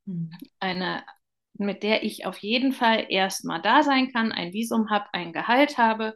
[0.05, 0.31] Mhm.
[0.59, 1.03] Eine,
[1.53, 5.77] mit der ich auf jeden Fall erstmal da sein kann, ein Visum habe, ein Gehalt
[5.77, 6.15] habe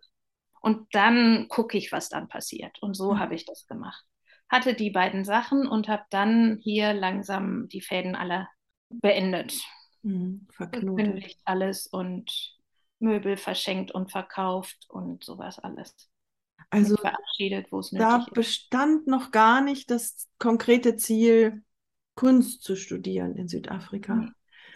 [0.61, 2.81] und dann gucke ich, was dann passiert.
[2.81, 3.19] Und so mhm.
[3.19, 4.03] habe ich das gemacht.
[4.49, 8.47] Hatte die beiden Sachen und habe dann hier langsam die Fäden alle
[8.89, 9.53] beendet.
[10.01, 11.35] Mhm, verknotet.
[11.45, 12.54] alles und
[12.99, 16.09] Möbel verschenkt und verkauft und sowas alles.
[16.69, 18.33] Also verabschiedet, wo es nötig da ist.
[18.33, 21.63] bestand noch gar nicht das konkrete Ziel,
[22.15, 24.31] Kunst zu studieren in Südafrika.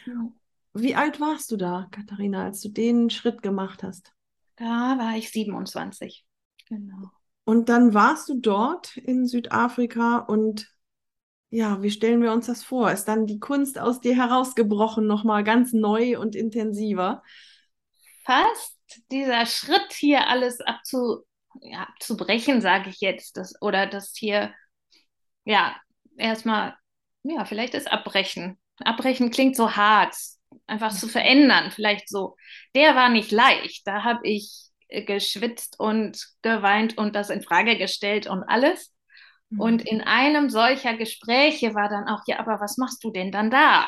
[0.05, 0.31] Ja.
[0.73, 4.13] Wie alt warst du da, Katharina, als du den Schritt gemacht hast?
[4.57, 6.25] Da war ich 27.
[6.67, 7.09] Genau.
[7.45, 10.71] Und dann warst du dort in Südafrika und
[11.49, 12.91] ja, wie stellen wir uns das vor?
[12.91, 17.23] Ist dann die Kunst aus dir herausgebrochen, nochmal ganz neu und intensiver?
[18.25, 18.77] Fast
[19.11, 21.23] dieser Schritt hier alles abzu,
[21.61, 24.53] ja, abzubrechen, sage ich jetzt, das, oder das hier,
[25.45, 25.75] ja,
[26.17, 26.75] erstmal,
[27.23, 28.59] ja, vielleicht ist abbrechen.
[28.79, 30.15] Abbrechen klingt so hart,
[30.67, 32.35] einfach zu verändern, vielleicht so.
[32.75, 38.27] Der war nicht leicht, da habe ich geschwitzt und geweint und das in Frage gestellt
[38.27, 38.93] und alles.
[39.49, 39.59] Mhm.
[39.59, 43.51] Und in einem solcher Gespräche war dann auch, ja, aber was machst du denn dann
[43.51, 43.87] da?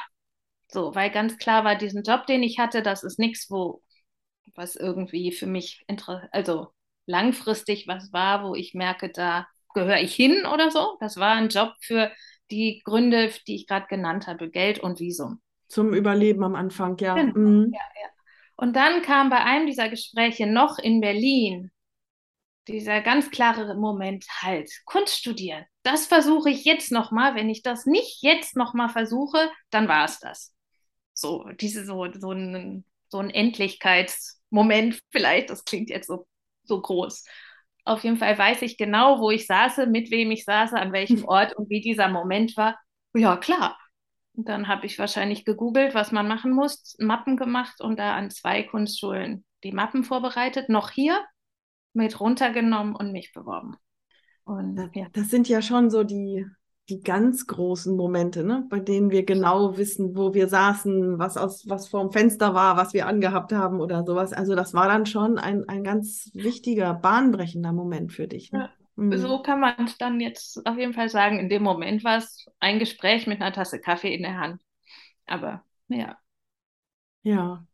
[0.68, 3.82] So, weil ganz klar war, diesen Job, den ich hatte, das ist nichts, wo
[4.56, 5.86] was irgendwie für mich
[6.32, 6.68] also
[7.06, 10.98] langfristig was war, wo ich merke, da gehöre ich hin oder so.
[11.00, 12.12] Das war ein Job für
[12.50, 15.42] die Gründe, die ich gerade genannt habe, Geld und Visum.
[15.68, 17.16] Zum Überleben am Anfang, ja.
[17.16, 17.38] Genau.
[17.38, 17.72] Mhm.
[17.74, 18.10] ja, ja.
[18.58, 21.72] Und dann kam bei einem dieser Gespräche noch in Berlin
[22.68, 25.66] dieser ganz klare Moment, halt, Kunst studieren.
[25.84, 27.36] Das versuche ich jetzt nochmal.
[27.36, 30.54] Wenn ich das nicht jetzt nochmal versuche, dann war es das.
[31.14, 36.28] So, diese, so, so ein, so ein Endlichkeits- Moment vielleicht, das klingt jetzt so,
[36.64, 37.26] so groß.
[37.84, 41.26] Auf jeden Fall weiß ich genau, wo ich saße, mit wem ich saße, an welchem
[41.26, 42.80] Ort und wie dieser Moment war.
[43.14, 43.80] Ja, klar,
[44.34, 48.64] dann habe ich wahrscheinlich gegoogelt, was man machen muss, Mappen gemacht und da an zwei
[48.64, 51.20] Kunstschulen die Mappen vorbereitet, noch hier
[51.94, 53.76] mit runtergenommen und mich beworben.
[54.44, 55.08] Und, ja.
[55.14, 56.46] Das sind ja schon so die,
[56.90, 58.66] die ganz großen Momente, ne?
[58.70, 62.94] bei denen wir genau wissen, wo wir saßen, was aus was vorm Fenster war, was
[62.94, 64.34] wir angehabt haben oder sowas.
[64.34, 68.52] Also das war dann schon ein, ein ganz wichtiger, bahnbrechender Moment für dich.
[68.52, 68.60] Ne?
[68.60, 68.70] Ja.
[68.96, 69.18] Mhm.
[69.18, 71.40] So kann man es dann jetzt auf jeden Fall sagen.
[71.40, 74.62] In dem Moment war es ein Gespräch mit einer Tasse Kaffee in der Hand.
[75.28, 76.18] Aber ja.
[77.24, 77.66] Ja.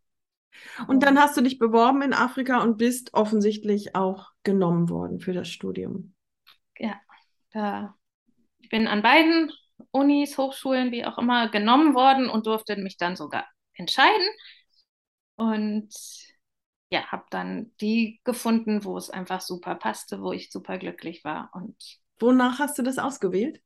[0.88, 5.34] Und dann hast du dich beworben in Afrika und bist offensichtlich auch genommen worden für
[5.34, 6.14] das Studium.
[6.78, 6.96] Ja,
[7.52, 7.97] da
[8.68, 9.54] ich bin an beiden
[9.92, 14.28] Unis, Hochschulen, wie auch immer, genommen worden und durfte mich dann sogar entscheiden.
[15.38, 15.88] Und
[16.90, 21.50] ja, habe dann die gefunden, wo es einfach super passte, wo ich super glücklich war.
[21.54, 21.78] Und
[22.20, 23.62] Wonach hast du das ausgewählt?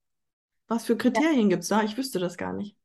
[0.67, 1.55] Was für Kriterien ja.
[1.55, 1.81] gibt es da?
[1.81, 2.77] Ich wüsste das gar nicht.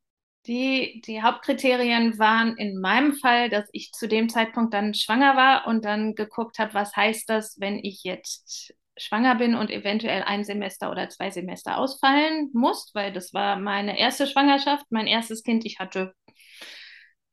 [0.46, 5.66] Die, die Hauptkriterien waren in meinem Fall, dass ich zu dem Zeitpunkt dann schwanger war
[5.66, 10.44] und dann geguckt habe, was heißt das, wenn ich jetzt schwanger bin und eventuell ein
[10.44, 15.64] Semester oder zwei Semester ausfallen muss, weil das war meine erste Schwangerschaft, mein erstes Kind,
[15.66, 16.14] ich hatte,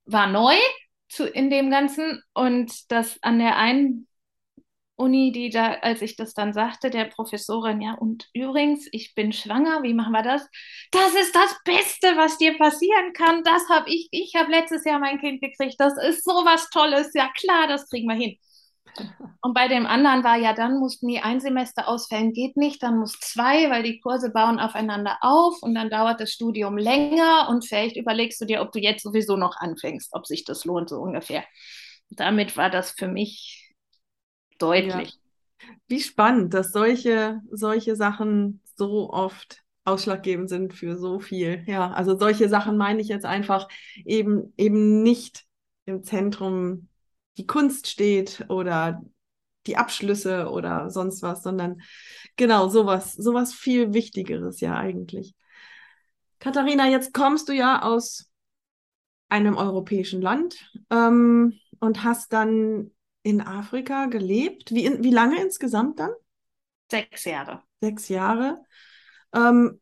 [0.06, 0.56] war neu
[1.10, 4.08] zu, in dem Ganzen und das an der einen
[4.96, 9.34] Uni, die da, als ich das dann sagte, der Professorin, ja, und übrigens, ich bin
[9.34, 10.48] schwanger, wie machen wir das?
[10.92, 13.44] Das ist das Beste, was dir passieren kann.
[13.44, 15.76] Das habe ich, ich habe letztes Jahr mein Kind gekriegt.
[15.80, 17.12] Das ist so was Tolles.
[17.16, 18.38] Ja, klar, das kriegen wir hin.
[19.42, 23.00] Und bei dem anderen war ja, dann muss nie ein Semester ausfällen, geht nicht, dann
[23.00, 27.66] muss zwei, weil die Kurse bauen aufeinander auf und dann dauert das Studium länger und
[27.66, 30.98] vielleicht überlegst du dir, ob du jetzt sowieso noch anfängst, ob sich das lohnt, so
[30.98, 31.44] ungefähr.
[32.10, 33.74] Damit war das für mich
[34.60, 35.10] deutlich.
[35.10, 35.68] Ja.
[35.88, 41.64] Wie spannend, dass solche, solche Sachen so oft ausschlaggebend sind für so viel.
[41.68, 43.68] Ja, also solche Sachen meine ich jetzt einfach
[44.06, 45.46] eben, eben nicht
[45.86, 46.88] im Zentrum
[47.38, 49.02] die Kunst steht oder
[49.68, 51.82] die Abschlüsse oder sonst was, sondern
[52.36, 55.36] genau sowas, sowas viel Wichtigeres ja eigentlich.
[56.40, 58.30] Katharina, jetzt kommst du ja aus
[59.30, 62.92] einem europäischen Land ähm, und hast dann
[63.24, 64.72] in Afrika gelebt.
[64.72, 66.12] Wie, in, wie lange insgesamt dann?
[66.92, 67.64] Sechs Jahre.
[67.80, 68.62] Sechs Jahre.
[69.34, 69.80] Ähm,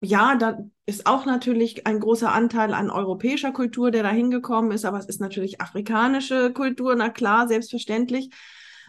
[0.00, 4.84] ja, da ist auch natürlich ein großer Anteil an europäischer Kultur, der da hingekommen ist,
[4.84, 8.30] aber es ist natürlich afrikanische Kultur, na klar, selbstverständlich.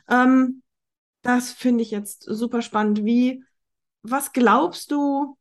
[0.09, 0.63] Ähm,
[1.21, 3.03] das finde ich jetzt super spannend.
[3.03, 3.43] Wie,
[4.03, 5.37] was glaubst du,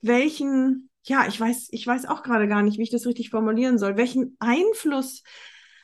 [0.00, 3.78] welchen, ja, ich weiß, ich weiß auch gerade gar nicht, wie ich das richtig formulieren
[3.78, 5.22] soll, welchen Einfluss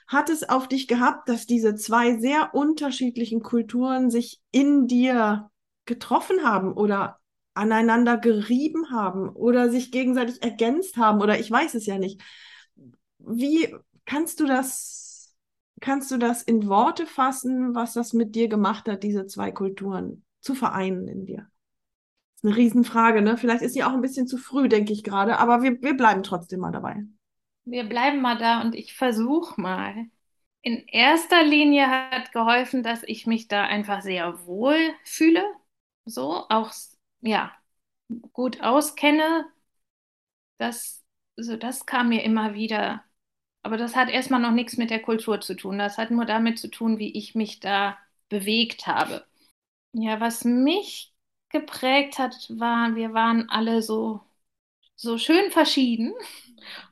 [0.07, 5.51] hat es auf dich gehabt, dass diese zwei sehr unterschiedlichen Kulturen sich in dir
[5.85, 7.19] getroffen haben oder
[7.55, 12.21] aneinander gerieben haben oder sich gegenseitig ergänzt haben oder ich weiß es ja nicht.
[13.19, 15.35] Wie kannst du das,
[15.81, 20.25] kannst du das in Worte fassen, was das mit dir gemacht hat, diese zwei Kulturen
[20.41, 21.49] zu vereinen in dir?
[22.35, 23.37] Das ist eine Riesenfrage, ne?
[23.37, 26.23] Vielleicht ist sie auch ein bisschen zu früh, denke ich gerade, aber wir, wir bleiben
[26.23, 27.05] trotzdem mal dabei
[27.65, 30.07] wir bleiben mal da und ich versuche mal.
[30.63, 35.43] In erster Linie hat geholfen, dass ich mich da einfach sehr wohl fühle,
[36.05, 36.73] so auch
[37.23, 37.53] ja
[38.33, 39.47] gut auskenne.
[40.59, 41.03] Das,
[41.37, 43.05] so das kam mir immer wieder.
[43.63, 45.79] Aber das hat erstmal noch nichts mit der Kultur zu tun.
[45.79, 49.27] Das hat nur damit zu tun, wie ich mich da bewegt habe.
[49.93, 51.15] Ja, was mich
[51.51, 54.23] geprägt hat, war, wir waren alle so,
[54.97, 56.15] so schön verschieden.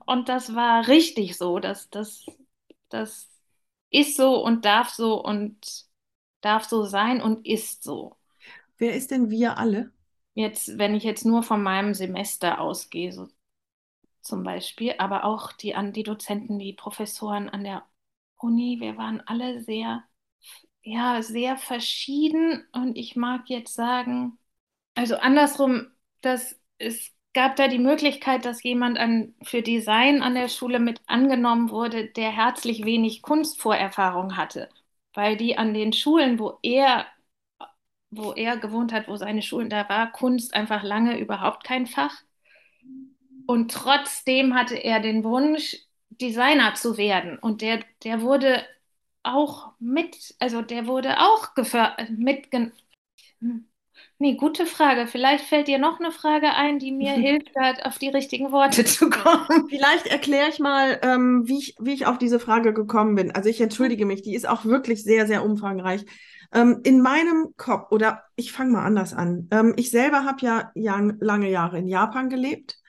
[0.07, 1.59] Und das war richtig so.
[1.61, 2.27] Das, das,
[2.91, 3.31] das
[3.91, 5.87] ist so und darf so und
[6.43, 8.17] darf so sein und ist so.
[8.79, 9.93] Wer ist denn wir alle?
[10.35, 13.29] Jetzt, wenn ich jetzt nur von meinem Semester ausgehe, so
[14.23, 17.85] zum Beispiel, aber auch die, an die Dozenten, die Professoren an der
[18.39, 20.05] Uni, wir waren alle sehr,
[20.83, 22.67] ja, sehr verschieden.
[22.73, 24.39] Und ich mag jetzt sagen,
[24.95, 25.89] also andersrum,
[26.23, 31.01] das ist gab da die Möglichkeit, dass jemand an, für Design an der Schule mit
[31.07, 34.69] angenommen wurde, der herzlich wenig Kunstvorerfahrung hatte,
[35.15, 37.07] weil die an den Schulen, wo er,
[38.11, 42.23] wo er gewohnt hat, wo seine Schulen da war, Kunst einfach lange überhaupt kein Fach.
[43.47, 45.77] Und trotzdem hatte er den Wunsch,
[46.11, 47.39] Designer zu werden.
[47.39, 48.65] Und der, der wurde
[49.23, 52.11] auch mit, also der wurde auch gefördert.
[54.23, 55.07] Nee, gute Frage.
[55.07, 58.85] Vielleicht fällt dir noch eine Frage ein, die mir hilft, halt auf die richtigen Worte
[58.85, 59.67] zu kommen.
[59.71, 63.31] Vielleicht erkläre ich mal, ähm, wie, ich, wie ich auf diese Frage gekommen bin.
[63.31, 66.05] Also ich entschuldige mich, die ist auch wirklich sehr, sehr umfangreich.
[66.53, 69.49] Ähm, in meinem Kopf, oder ich fange mal anders an.
[69.53, 72.80] Ähm, ich selber habe ja, ja lange Jahre in Japan gelebt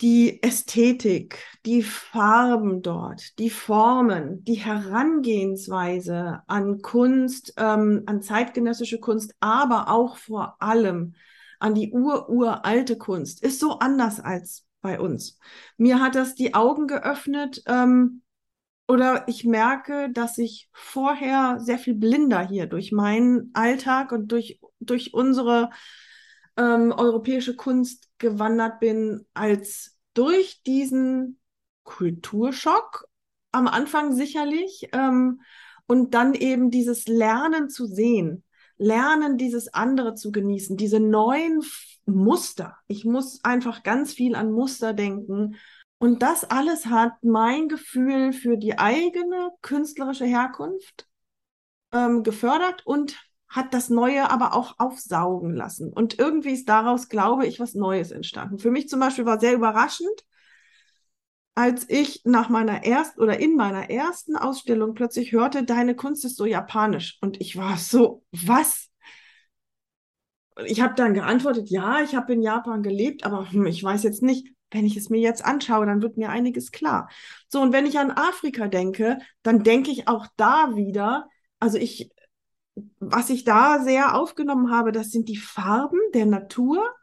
[0.00, 9.34] die Ästhetik, die Farben dort, die Formen, die Herangehensweise an Kunst, ähm, an zeitgenössische Kunst,
[9.40, 11.14] aber auch vor allem
[11.58, 15.38] an die ur-uralte Kunst, ist so anders als bei uns.
[15.76, 18.22] Mir hat das die Augen geöffnet, ähm,
[18.86, 24.60] oder ich merke, dass ich vorher sehr viel blinder hier durch meinen Alltag und durch,
[24.80, 25.70] durch unsere
[26.58, 31.38] ähm, europäische Kunst gewandert bin, als durch diesen
[31.84, 33.08] Kulturschock
[33.52, 35.40] am Anfang sicherlich ähm,
[35.86, 38.44] und dann eben dieses Lernen zu sehen,
[38.76, 41.64] Lernen, dieses andere zu genießen, diese neuen
[42.06, 42.76] Muster.
[42.86, 45.56] Ich muss einfach ganz viel an Muster denken.
[45.98, 51.08] Und das alles hat mein Gefühl für die eigene künstlerische Herkunft
[51.92, 53.16] ähm, gefördert und
[53.48, 55.92] hat das Neue aber auch aufsaugen lassen.
[55.92, 58.58] Und irgendwie ist daraus, glaube ich, was Neues entstanden.
[58.58, 60.24] Für mich zum Beispiel war sehr überraschend,
[61.54, 66.36] als ich nach meiner ersten oder in meiner ersten Ausstellung plötzlich hörte, deine Kunst ist
[66.36, 67.18] so japanisch.
[67.20, 68.88] Und ich war so, was?
[70.66, 74.22] Ich habe dann geantwortet, ja, ich habe in Japan gelebt, aber hm, ich weiß jetzt
[74.22, 77.08] nicht, wenn ich es mir jetzt anschaue, dann wird mir einiges klar.
[77.48, 81.28] So, und wenn ich an Afrika denke, dann denke ich auch da wieder,
[81.60, 82.10] also ich
[83.00, 86.94] was ich da sehr aufgenommen habe, das sind die Farben der Natur.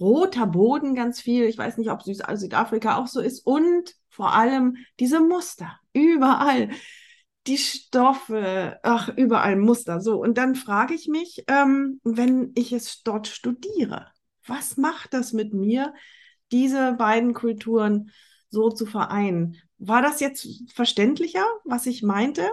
[0.00, 1.44] Roter Boden ganz viel.
[1.44, 3.46] Ich weiß nicht, ob Süd Südafrika auch so ist.
[3.46, 5.78] Und vor allem diese Muster.
[5.92, 6.70] Überall.
[7.46, 8.78] Die Stoffe.
[8.82, 10.00] Ach, überall Muster.
[10.00, 10.20] So.
[10.20, 14.06] Und dann frage ich mich, ähm, wenn ich es dort studiere,
[14.46, 15.94] was macht das mit mir,
[16.52, 18.10] diese beiden Kulturen
[18.48, 19.56] so zu vereinen?
[19.78, 22.48] War das jetzt verständlicher, was ich meinte?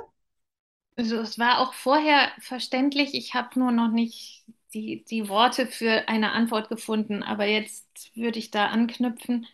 [0.96, 6.08] Also es war auch vorher verständlich, ich habe nur noch nicht die, die Worte für
[6.08, 9.48] eine Antwort gefunden, aber jetzt würde ich da anknüpfen,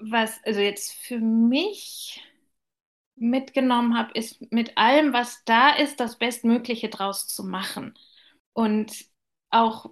[0.00, 2.22] was also jetzt für mich
[3.16, 7.94] mitgenommen habe, ist mit allem, was da ist, das Bestmögliche draus zu machen.
[8.52, 8.92] Und
[9.50, 9.90] auch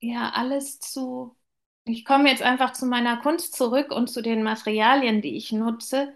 [0.00, 1.36] ja alles zu,
[1.86, 6.14] ich komme jetzt einfach zu meiner Kunst zurück und zu den Materialien, die ich nutze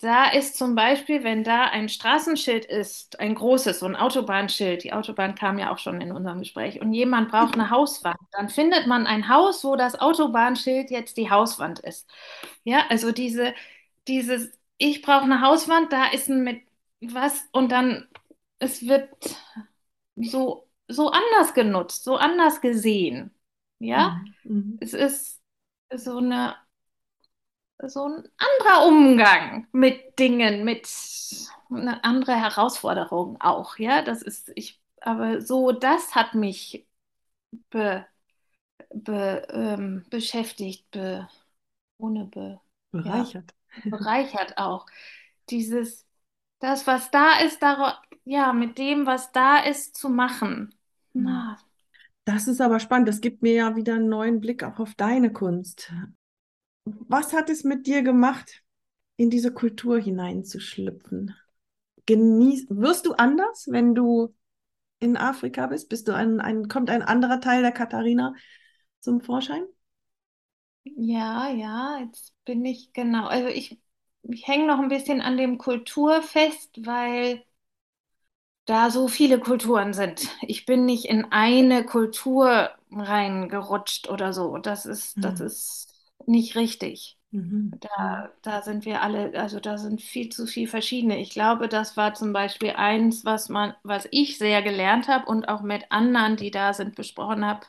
[0.00, 4.94] da ist zum Beispiel, wenn da ein Straßenschild ist, ein großes, so ein Autobahnschild, die
[4.94, 8.86] Autobahn kam ja auch schon in unserem Gespräch, und jemand braucht eine Hauswand, dann findet
[8.86, 12.08] man ein Haus, wo das Autobahnschild jetzt die Hauswand ist.
[12.64, 13.54] Ja, also diese,
[14.08, 16.62] dieses, ich brauche eine Hauswand, da ist ein mit
[17.02, 18.08] was, und dann,
[18.58, 19.10] es wird
[20.16, 23.34] so, so anders genutzt, so anders gesehen.
[23.78, 24.54] Ja, mhm.
[24.54, 24.78] mhm.
[24.80, 25.40] es ist
[25.94, 26.56] so eine
[27.86, 30.88] so ein anderer Umgang mit Dingen, mit
[31.70, 36.86] eine andere Herausforderung auch, ja, das ist, ich, aber so, das hat mich
[37.70, 38.06] be,
[38.92, 41.28] be, ähm, beschäftigt, be,
[41.98, 43.54] ohne be, bereichert.
[43.84, 44.86] Ja, bereichert auch.
[45.48, 46.06] Dieses,
[46.58, 50.74] das, was da ist, da, ja, mit dem, was da ist, zu machen.
[51.12, 51.58] Na.
[52.24, 53.08] Das ist aber spannend.
[53.08, 55.92] Das gibt mir ja wieder einen neuen Blick auch auf deine Kunst
[57.08, 58.62] was hat es mit dir gemacht,
[59.16, 61.34] in diese Kultur hineinzuschlüpfen?
[62.06, 64.34] Genieß, wirst du anders, wenn du
[64.98, 65.88] in Afrika bist?
[65.88, 68.34] Bist du ein, ein, kommt ein anderer Teil der Katharina
[69.00, 69.64] zum Vorschein?
[70.84, 73.26] Ja, ja, jetzt bin ich genau.
[73.26, 73.80] Also ich,
[74.22, 77.44] ich hänge noch ein bisschen an dem Kultur fest, weil
[78.64, 80.28] da so viele Kulturen sind.
[80.42, 84.58] Ich bin nicht in eine Kultur reingerutscht oder so.
[84.58, 85.22] Das ist, mhm.
[85.22, 85.89] das ist
[86.30, 87.18] nicht richtig.
[87.30, 87.80] Mhm.
[87.80, 91.20] Da, da sind wir alle, also da sind viel zu viel verschiedene.
[91.20, 95.48] Ich glaube, das war zum Beispiel eins, was man, was ich sehr gelernt habe und
[95.48, 97.66] auch mit anderen, die da sind, besprochen habe.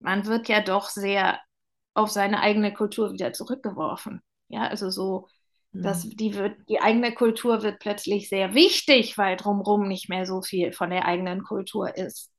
[0.00, 1.40] Man wird ja doch sehr
[1.94, 4.22] auf seine eigene Kultur wieder zurückgeworfen.
[4.48, 5.28] Ja, also so,
[5.72, 5.82] mhm.
[5.82, 10.42] dass die wird, die eigene Kultur wird plötzlich sehr wichtig, weil drumherum nicht mehr so
[10.42, 12.30] viel von der eigenen Kultur ist.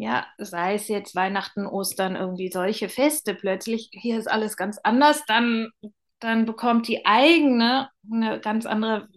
[0.00, 5.26] Ja, sei es jetzt Weihnachten, Ostern, irgendwie solche Feste plötzlich, hier ist alles ganz anders,
[5.26, 5.72] dann,
[6.20, 9.08] dann bekommt die eigene eine ganz andere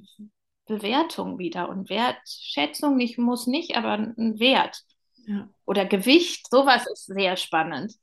[0.66, 4.84] Bewertung wieder und Wertschätzung, nicht muss nicht, aber ein Wert.
[5.26, 5.48] Ja.
[5.64, 7.94] oder Gewicht, sowas ist sehr spannend.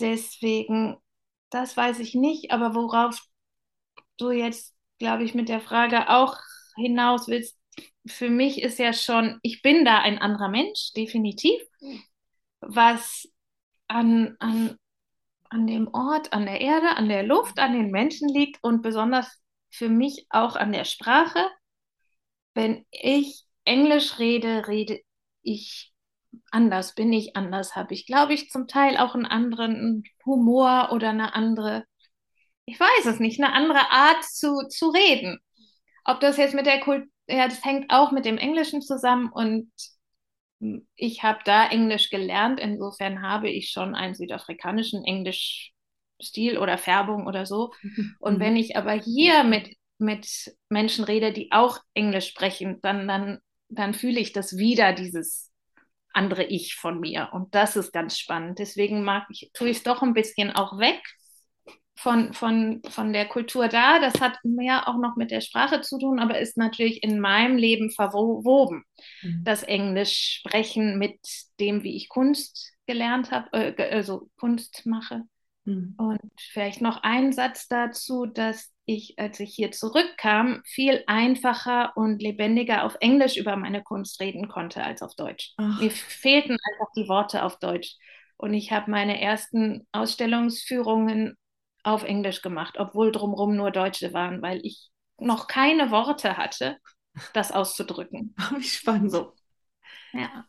[0.00, 0.96] Deswegen,
[1.50, 3.20] das weiß ich nicht, aber worauf
[4.18, 6.36] du jetzt, glaube ich, mit der Frage auch
[6.74, 7.56] hinaus willst,
[8.06, 11.60] für mich ist ja schon, ich bin da ein anderer Mensch, definitiv,
[12.60, 13.28] was
[13.88, 14.76] an, an,
[15.50, 19.40] an dem Ort, an der Erde, an der Luft, an den Menschen liegt und besonders
[19.70, 21.48] für mich auch an der Sprache.
[22.54, 25.00] Wenn ich Englisch rede, rede
[25.42, 25.92] ich
[26.50, 31.10] anders bin ich, anders habe ich, glaube ich, zum Teil auch einen anderen Humor oder
[31.10, 31.84] eine andere,
[32.66, 35.38] ich weiß es nicht, eine andere Art zu, zu reden.
[36.04, 39.70] Ob das jetzt mit der Kultur, ja, das hängt auch mit dem Englischen zusammen und
[40.94, 47.44] ich habe da Englisch gelernt, insofern habe ich schon einen südafrikanischen Englischstil oder Färbung oder
[47.44, 47.72] so.
[48.20, 50.26] Und wenn ich aber hier mit, mit
[50.70, 55.52] Menschen rede, die auch Englisch sprechen, dann, dann, dann fühle ich das wieder, dieses
[56.14, 57.28] andere Ich von mir.
[57.32, 58.58] Und das ist ganz spannend.
[58.58, 61.02] Deswegen mag ich, tue ich es doch ein bisschen auch weg
[61.96, 63.98] von, von, von der Kultur da.
[63.98, 67.56] Das hat mehr auch noch mit der Sprache zu tun, aber ist natürlich in meinem
[67.56, 68.84] Leben verwoben.
[69.22, 69.42] Mhm.
[69.44, 71.18] Das Englisch sprechen mit
[71.58, 75.22] dem, wie ich Kunst gelernt habe, äh, also Kunst mache.
[75.64, 75.94] Mhm.
[75.96, 82.22] Und vielleicht noch ein Satz dazu, dass ich, als ich hier zurückkam, viel einfacher und
[82.22, 85.54] lebendiger auf Englisch über meine Kunst reden konnte als auf Deutsch.
[85.56, 85.80] Ach.
[85.80, 87.96] Mir fehlten einfach die Worte auf Deutsch.
[88.36, 91.36] Und ich habe meine ersten Ausstellungsführungen
[91.86, 96.78] auf Englisch gemacht, obwohl drumherum nur Deutsche waren, weil ich noch keine Worte hatte,
[97.32, 98.34] das auszudrücken.
[98.56, 99.12] Wie spannend.
[99.12, 99.32] So.
[100.12, 100.46] Ja.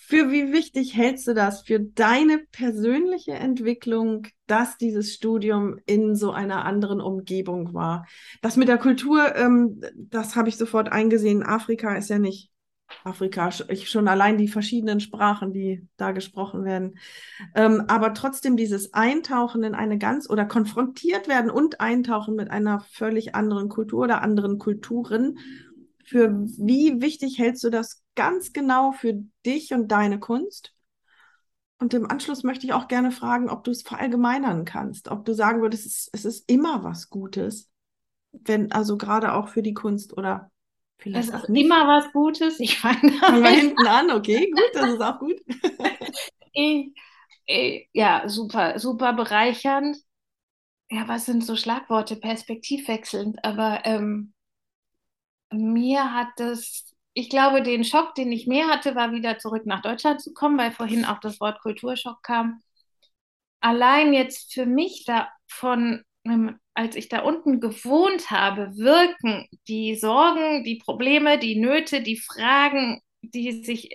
[0.00, 6.30] Für wie wichtig hältst du das für deine persönliche Entwicklung, dass dieses Studium in so
[6.30, 8.06] einer anderen Umgebung war?
[8.40, 11.42] Das mit der Kultur, ähm, das habe ich sofort eingesehen.
[11.42, 12.50] Afrika ist ja nicht
[13.04, 16.98] Afrika, schon allein die verschiedenen Sprachen, die da gesprochen werden.
[17.54, 22.80] Ähm, aber trotzdem dieses Eintauchen in eine ganz oder konfrontiert werden und eintauchen mit einer
[22.80, 25.38] völlig anderen Kultur oder anderen Kulturen.
[26.04, 29.14] Für wie wichtig hältst du das ganz genau für
[29.44, 30.74] dich und deine Kunst?
[31.80, 35.32] Und im Anschluss möchte ich auch gerne fragen, ob du es verallgemeinern kannst, ob du
[35.32, 37.70] sagen würdest, es ist, es ist immer was Gutes,
[38.32, 40.50] wenn also gerade auch für die Kunst oder
[40.98, 41.64] Vielleicht es ist nicht.
[41.64, 42.60] immer was Gutes.
[42.60, 45.40] Ich fange wir hinten an, okay, gut, das ist auch gut.
[46.52, 46.92] ich,
[47.46, 49.96] ich, ja, super, super bereichernd.
[50.90, 52.16] Ja, was sind so Schlagworte?
[52.16, 53.44] Perspektivwechselnd.
[53.44, 54.32] Aber ähm,
[55.50, 59.82] mir hat das, ich glaube, den Schock, den ich mehr hatte, war wieder zurück nach
[59.82, 62.62] Deutschland zu kommen, weil vorhin auch das Wort Kulturschock kam.
[63.60, 66.04] Allein jetzt für mich davon
[66.78, 73.02] als ich da unten gewohnt habe, wirken die Sorgen, die Probleme, die Nöte, die Fragen,
[73.20, 73.90] die sich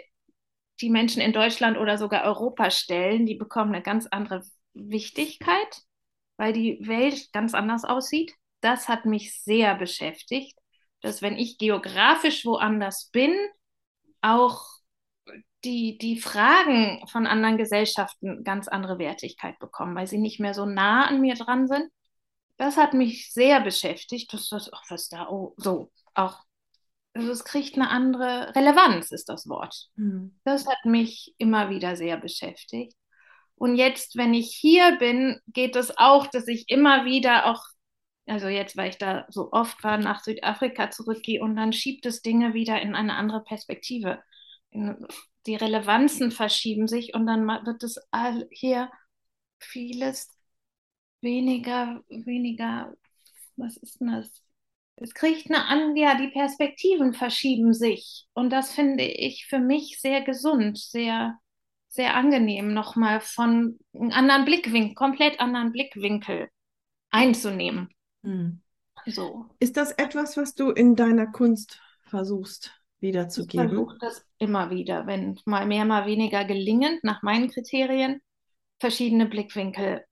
[0.81, 5.81] die Menschen in Deutschland oder sogar Europa stellen, die bekommen eine ganz andere Wichtigkeit,
[6.36, 8.34] weil die Welt ganz anders aussieht.
[8.59, 10.59] Das hat mich sehr beschäftigt,
[10.99, 13.34] dass wenn ich geografisch woanders bin,
[14.19, 14.61] auch
[15.63, 20.65] die, die Fragen von anderen Gesellschaften ganz andere Wertigkeit bekommen, weil sie nicht mehr so
[20.65, 21.89] nah an mir dran sind
[22.58, 26.39] das hat mich sehr beschäftigt, dass das, ach, was da, oh, so, auch,
[27.14, 29.89] also es kriegt eine andere Relevanz, ist das Wort.
[29.95, 30.39] Mhm.
[30.43, 32.95] Das hat mich immer wieder sehr beschäftigt.
[33.56, 37.64] Und jetzt, wenn ich hier bin, geht es auch, dass ich immer wieder auch,
[38.26, 42.22] also jetzt, weil ich da so oft war, nach Südafrika zurückgehe und dann schiebt es
[42.22, 44.22] Dinge wieder in eine andere Perspektive.
[44.72, 47.99] Die Relevanzen verschieben sich und dann wird es
[48.49, 48.89] hier
[49.60, 50.30] vieles
[51.24, 52.93] weniger, weniger,
[53.55, 54.43] was ist denn das?
[54.95, 58.28] Es kriegt eine an, ja, die Perspektiven verschieben sich.
[58.34, 61.39] Und das finde ich für mich sehr gesund, sehr,
[61.88, 66.49] sehr angenehm, nochmal von einem anderen Blickwinkel, komplett anderen Blickwinkel
[67.09, 67.89] einzunehmen.
[68.24, 68.61] Hm.
[69.05, 69.45] So.
[69.59, 73.65] Ist das etwas, was du in deiner Kunst versuchst wiederzugeben?
[73.65, 78.21] Ich versuche das immer wieder, wenn mal mehr, mal weniger gelingend, nach meinen Kriterien,
[78.80, 80.05] verschiedene Blickwinkel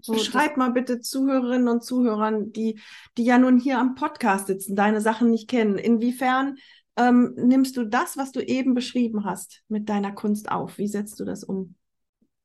[0.00, 2.80] so, Beschreib mal bitte Zuhörerinnen und Zuhörern, die,
[3.16, 5.78] die ja nun hier am Podcast sitzen, deine Sachen nicht kennen.
[5.78, 6.56] Inwiefern
[6.96, 10.78] ähm, nimmst du das, was du eben beschrieben hast, mit deiner Kunst auf?
[10.78, 11.74] Wie setzt du das um?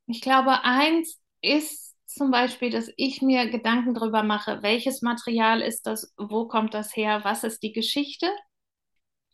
[0.08, 5.88] Ich glaube, eins ist zum Beispiel, dass ich mir Gedanken darüber mache, welches Material ist
[5.88, 8.30] das, wo kommt das her, was ist die Geschichte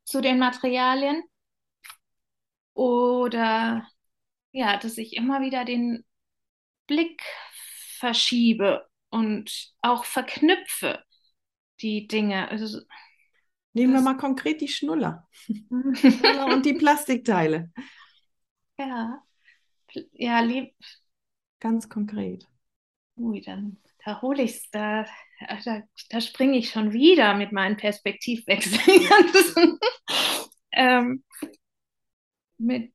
[0.05, 1.23] zu den Materialien.
[2.73, 3.85] Oder
[4.51, 6.05] ja, dass ich immer wieder den
[6.87, 7.21] Blick
[7.99, 11.03] verschiebe und auch verknüpfe
[11.81, 12.49] die Dinge.
[12.49, 12.81] Also,
[13.73, 15.27] Nehmen wir mal konkret die Schnuller.
[15.93, 17.71] Schnuller und die Plastikteile.
[18.77, 19.21] Ja,
[20.13, 20.73] ja, lieb.
[21.59, 22.47] Ganz konkret.
[23.17, 25.05] Ui, dann da hole ich es, da,
[25.65, 28.79] da, da springe ich schon wieder mit meinen Perspektivwechseln.
[30.71, 31.23] ähm,
[32.57, 32.93] mit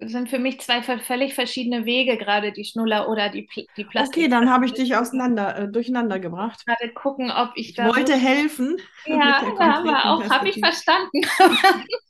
[0.00, 4.16] sind für mich zwei völlig verschiedene Wege, gerade die Schnuller oder die, die Plastik.
[4.16, 6.64] Okay, dann habe ich dich auseinander, äh, durcheinander gebracht.
[6.66, 7.88] Gerade gucken, ob ich, ich da.
[7.88, 8.76] wollte helfen.
[9.06, 11.22] Ja, ja aber auch habe ich verstanden.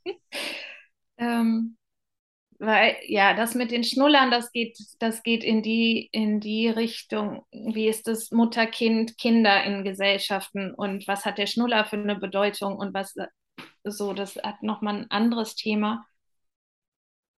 [1.19, 1.77] ähm,
[2.59, 7.43] weil ja, das mit den Schnullern, das geht, das geht in die, in die Richtung,
[7.53, 12.77] wie ist das Mutter-Kind, Kinder in Gesellschaften und was hat der Schnuller für eine Bedeutung
[12.77, 13.15] und was
[13.85, 16.05] so, das hat nochmal ein anderes Thema.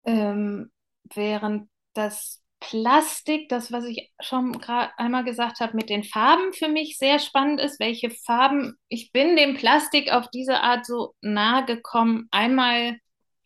[0.05, 0.71] Ähm,
[1.13, 6.67] während das Plastik, das, was ich schon gerade einmal gesagt habe, mit den Farben für
[6.67, 11.65] mich sehr spannend ist, welche Farben, ich bin dem Plastik auf diese Art so nahe
[11.65, 12.97] gekommen, einmal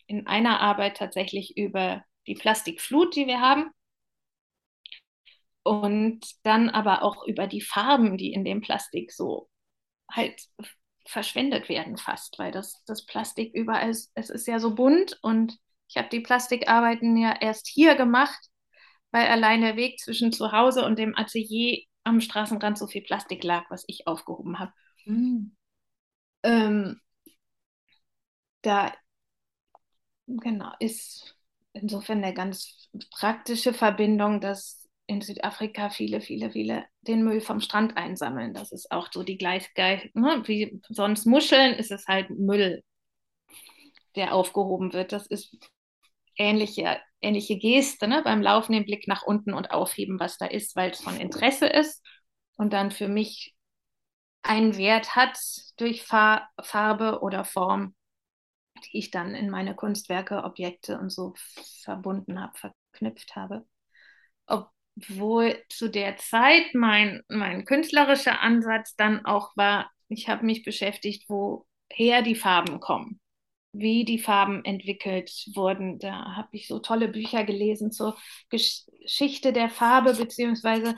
[0.05, 3.71] in einer Arbeit tatsächlich über die Plastikflut, die wir haben.
[5.63, 9.49] Und dann aber auch über die Farben, die in dem Plastik so
[10.11, 10.39] halt
[11.07, 15.57] verschwendet werden fast, weil das, das Plastik überall, ist, es ist ja so bunt und
[15.87, 18.49] ich habe die Plastikarbeiten ja erst hier gemacht,
[19.11, 23.43] weil allein der Weg zwischen zu Hause und dem Atelier am Straßenrand so viel Plastik
[23.43, 24.71] lag, was ich aufgehoben habe.
[25.05, 25.55] Mhm.
[26.43, 27.01] Ähm,
[28.61, 28.93] da
[30.27, 31.35] genau ist
[31.73, 37.95] insofern eine ganz praktische Verbindung, dass in Südafrika viele, viele, viele den Müll vom Strand
[37.97, 38.53] einsammeln.
[38.53, 40.41] Das ist auch so die Gleichgeist, ne?
[40.45, 42.83] wie sonst Muscheln ist es halt Müll,
[44.15, 45.11] der aufgehoben wird.
[45.11, 45.55] Das ist
[46.37, 48.21] ähnliche, ähnliche Geste ne?
[48.23, 51.67] beim Laufen, den Blick nach unten und aufheben, was da ist, weil es von Interesse
[51.67, 52.03] ist
[52.57, 53.55] und dann für mich
[54.43, 55.37] einen Wert hat
[55.77, 57.95] durch Far Farbe oder Form,
[58.85, 61.33] die ich dann in meine Kunstwerke, Objekte und so
[61.83, 63.65] verbunden habe, verknüpft habe.
[64.45, 70.63] Ob, obwohl zu der Zeit mein, mein künstlerischer Ansatz dann auch war, ich habe mich
[70.63, 73.19] beschäftigt, woher die Farben kommen,
[73.77, 75.99] wie die Farben entwickelt wurden.
[75.99, 78.17] Da habe ich so tolle Bücher gelesen zur
[78.49, 80.95] Geschichte der Farbe, beziehungsweise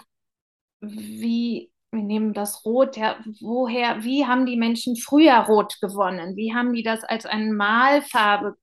[0.79, 6.35] wie, wir nehmen das Rot, ja, woher, wie haben die Menschen früher Rot gewonnen?
[6.35, 8.55] Wie haben die das als eine Malfarbe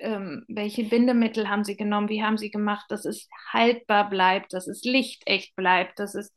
[0.00, 4.66] ähm, welche Bindemittel haben sie genommen, wie haben sie gemacht, dass es haltbar bleibt, dass
[4.66, 6.34] es lichtecht bleibt, dass es,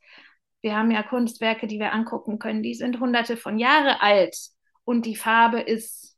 [0.62, 4.36] wir haben ja Kunstwerke, die wir angucken können, die sind hunderte von Jahre alt
[4.84, 6.13] und die Farbe ist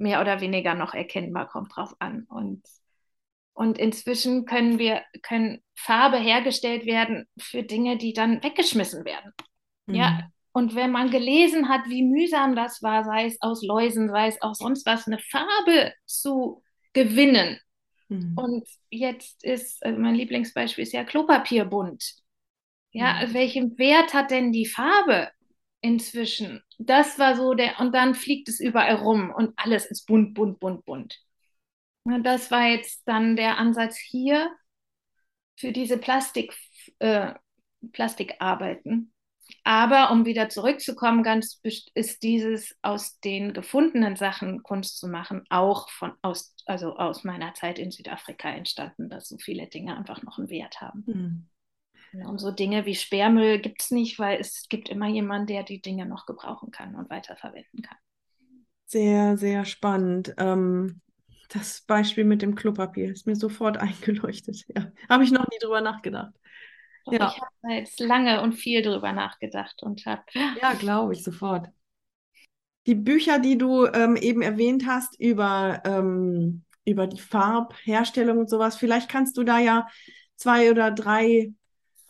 [0.00, 2.24] mehr oder weniger noch erkennbar, kommt drauf an.
[2.28, 2.62] Und,
[3.52, 9.32] und inzwischen können wir, können Farbe hergestellt werden für Dinge, die dann weggeschmissen werden.
[9.86, 9.94] Mhm.
[9.94, 14.26] Ja, und wenn man gelesen hat, wie mühsam das war, sei es aus Läusen, sei
[14.26, 17.60] es aus sonst was, eine Farbe zu gewinnen.
[18.08, 18.36] Mhm.
[18.36, 22.16] Und jetzt ist, also mein Lieblingsbeispiel ist ja Klopapierbunt.
[22.92, 23.34] Ja, mhm.
[23.34, 25.30] welchen Wert hat denn die Farbe
[25.80, 26.62] inzwischen?
[26.78, 30.60] Das war so der, und dann fliegt es überall rum und alles ist bunt, bunt,
[30.60, 31.20] bunt, bunt.
[32.04, 34.50] Und das war jetzt dann der Ansatz hier
[35.56, 36.54] für diese Plastik,
[36.98, 37.34] äh,
[37.92, 39.12] Plastikarbeiten
[39.64, 41.60] aber um wieder zurückzukommen, ganz
[41.94, 47.54] ist dieses aus den gefundenen Sachen Kunst zu machen, auch von aus, also aus meiner
[47.54, 51.04] Zeit in Südafrika entstanden, dass so viele Dinge einfach noch einen Wert haben.
[51.06, 51.49] Mhm.
[52.12, 55.80] Und so Dinge wie Sperrmüll gibt es nicht, weil es gibt immer jemanden, der die
[55.80, 57.96] Dinge noch gebrauchen kann und weiterverwenden kann.
[58.86, 60.34] Sehr, sehr spannend.
[60.36, 61.00] Ähm,
[61.48, 64.64] das Beispiel mit dem Klopapier ist mir sofort eingeleuchtet.
[64.74, 66.34] Ja, habe ich noch nie drüber nachgedacht.
[67.06, 67.32] Ja.
[67.34, 70.22] Ich habe jetzt lange und viel drüber nachgedacht und habe.
[70.60, 71.68] Ja, glaube ich sofort.
[72.86, 78.76] Die Bücher, die du ähm, eben erwähnt hast über, ähm, über die Farbherstellung und sowas,
[78.76, 79.86] vielleicht kannst du da ja
[80.36, 81.52] zwei oder drei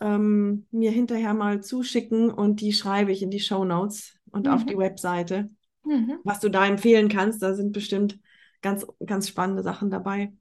[0.01, 4.53] ähm, mir hinterher mal zuschicken und die schreibe ich in die Show Notes und mhm.
[4.53, 5.49] auf die Webseite,
[5.83, 6.17] mhm.
[6.23, 7.41] was du da empfehlen kannst.
[7.41, 8.19] Da sind bestimmt
[8.61, 10.33] ganz, ganz spannende Sachen dabei.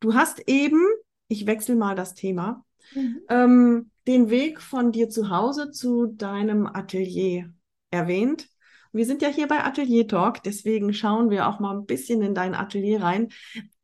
[0.00, 0.82] Du hast eben,
[1.28, 3.20] ich wechsle mal das Thema, mhm.
[3.28, 7.52] ähm, den Weg von dir zu Hause zu deinem Atelier
[7.90, 8.48] erwähnt.
[8.92, 12.34] Wir sind ja hier bei Atelier Talk, deswegen schauen wir auch mal ein bisschen in
[12.34, 13.28] dein Atelier rein.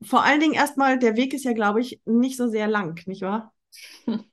[0.00, 3.22] Vor allen Dingen erstmal, der Weg ist ja, glaube ich, nicht so sehr lang, nicht
[3.22, 3.52] wahr?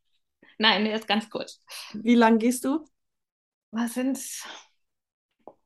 [0.57, 1.61] Nein, der ist ganz kurz.
[1.93, 2.85] Wie lang gehst du?
[3.71, 4.19] Was sind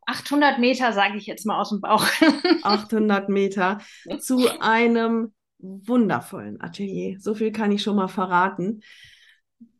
[0.05, 2.05] 800 Meter, sage ich jetzt mal aus dem Bauch.
[2.63, 3.79] 800 Meter
[4.19, 7.17] zu einem wundervollen Atelier.
[7.19, 8.81] So viel kann ich schon mal verraten.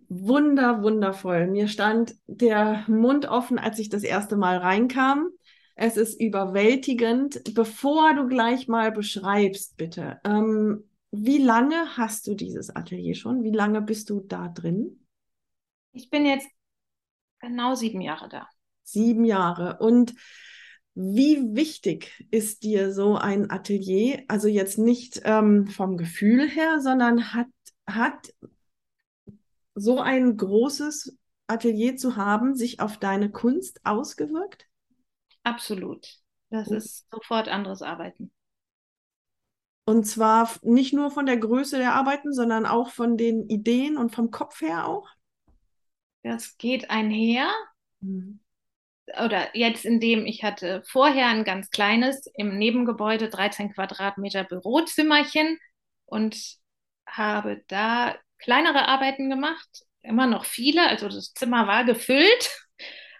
[0.07, 1.47] Wunder, wundervoll.
[1.47, 5.29] Mir stand der Mund offen, als ich das erste Mal reinkam.
[5.75, 7.41] Es ist überwältigend.
[7.53, 13.43] Bevor du gleich mal beschreibst, bitte, ähm, wie lange hast du dieses Atelier schon?
[13.43, 15.00] Wie lange bist du da drin?
[15.93, 16.47] Ich bin jetzt
[17.39, 18.47] genau sieben Jahre da.
[18.83, 19.77] Sieben Jahre.
[19.79, 20.13] Und
[20.93, 24.23] wie wichtig ist dir so ein Atelier?
[24.27, 27.47] Also jetzt nicht ähm, vom Gefühl her, sondern hat,
[27.87, 28.33] hat
[29.75, 31.17] so ein großes
[31.47, 34.67] Atelier zu haben, sich auf deine Kunst ausgewirkt?
[35.43, 36.07] Absolut.
[36.49, 36.75] Das oh.
[36.75, 38.31] ist sofort anderes Arbeiten.
[39.85, 44.13] Und zwar nicht nur von der Größe der Arbeiten, sondern auch von den Ideen und
[44.13, 45.09] vom Kopf her auch?
[46.23, 47.49] Das geht einher.
[47.99, 48.39] Mhm.
[49.23, 55.59] Oder jetzt in dem, ich hatte vorher ein ganz kleines im Nebengebäude 13 Quadratmeter Bürozimmerchen
[56.05, 56.37] und
[57.05, 62.49] habe da kleinere Arbeiten gemacht, immer noch viele, also das Zimmer war gefüllt.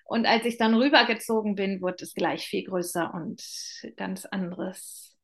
[0.06, 3.42] Und als ich dann rübergezogen bin, wurde es gleich viel größer und
[3.96, 5.18] ganz anderes,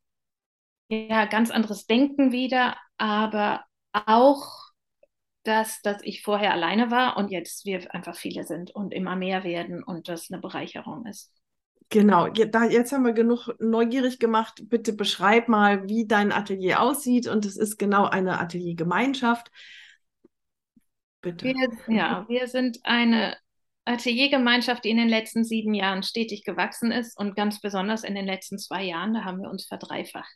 [0.87, 4.66] ja, ganz anderes Denken wieder, aber auch
[5.47, 9.43] das, dass ich vorher alleine war und jetzt wir einfach viele sind und immer mehr
[9.43, 11.31] werden und das eine Bereicherung ist.
[11.89, 14.61] Genau, jetzt haben wir genug neugierig gemacht.
[14.65, 17.27] Bitte beschreib mal, wie dein Atelier aussieht.
[17.27, 19.49] Und es ist genau eine Ateliergemeinschaft.
[21.21, 21.45] Bitte.
[21.45, 23.37] Wir, ja, wir sind eine
[23.85, 28.25] Ateliergemeinschaft, die in den letzten sieben Jahren stetig gewachsen ist und ganz besonders in den
[28.25, 30.35] letzten zwei Jahren, da haben wir uns verdreifacht.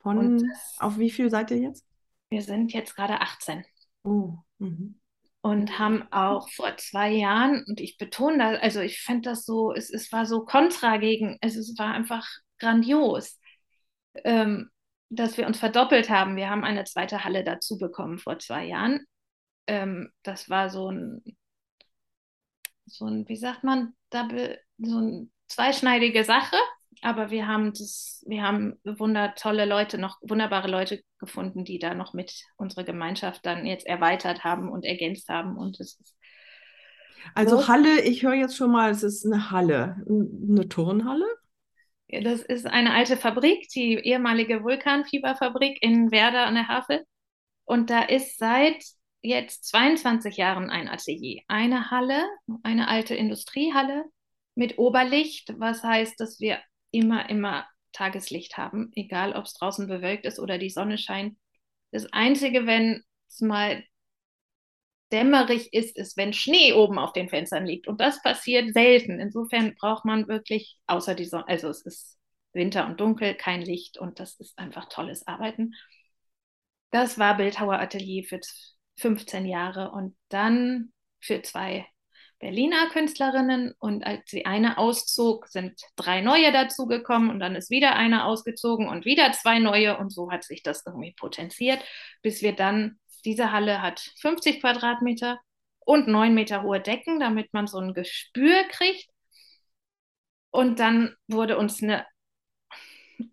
[0.00, 1.86] Von das, auf wie viel seid ihr jetzt?
[2.28, 3.64] Wir sind jetzt gerade 18.
[4.04, 4.38] Oh.
[4.58, 5.02] Mhm
[5.42, 9.72] und haben auch vor zwei Jahren, und ich betone das, also ich fände das so,
[9.74, 12.26] es, es war so kontra gegen, es, es war einfach
[12.58, 13.40] grandios,
[14.24, 14.70] ähm,
[15.10, 16.36] dass wir uns verdoppelt haben.
[16.36, 19.04] Wir haben eine zweite Halle dazu bekommen vor zwei Jahren.
[19.66, 21.22] Ähm, das war so ein,
[22.86, 26.56] so ein, wie sagt man, double, so eine zweischneidige Sache.
[27.02, 32.14] Aber wir haben das, wir haben wundertolle Leute, noch wunderbare Leute gefunden, die da noch
[32.14, 35.58] mit unserer Gemeinschaft dann jetzt erweitert haben und ergänzt haben.
[35.58, 36.16] Und es ist
[37.34, 37.68] also so.
[37.68, 41.26] Halle, ich höre jetzt schon mal, es ist eine Halle, eine Turnhalle.
[42.08, 47.04] Das ist eine alte Fabrik, die ehemalige Vulkanfieberfabrik in Werder an der Havel.
[47.64, 48.84] Und da ist seit
[49.22, 51.42] jetzt 22 Jahren ein Atelier.
[51.48, 52.24] Eine Halle,
[52.62, 54.04] eine alte Industriehalle
[54.54, 56.58] mit Oberlicht, was heißt, dass wir
[56.92, 61.36] immer, immer Tageslicht haben, egal ob es draußen bewölkt ist oder die Sonne scheint.
[61.90, 63.82] Das Einzige, wenn es mal
[65.12, 67.86] dämmerig ist, ist, wenn Schnee oben auf den Fenstern liegt.
[67.86, 69.20] Und das passiert selten.
[69.20, 72.18] Insofern braucht man wirklich, außer die Sonne, also es ist
[72.54, 75.74] Winter und dunkel, kein Licht und das ist einfach tolles Arbeiten.
[76.90, 78.40] Das war Bildhauer Atelier für
[78.98, 81.86] 15 Jahre und dann für zwei
[82.42, 87.94] Berliner Künstlerinnen und als die eine auszog, sind drei neue dazugekommen und dann ist wieder
[87.94, 91.80] eine ausgezogen und wieder zwei neue und so hat sich das irgendwie potenziert,
[92.20, 95.38] bis wir dann, diese Halle hat 50 Quadratmeter
[95.78, 99.08] und neun Meter hohe Decken, damit man so ein Gespür kriegt.
[100.50, 102.04] Und dann wurde uns eine,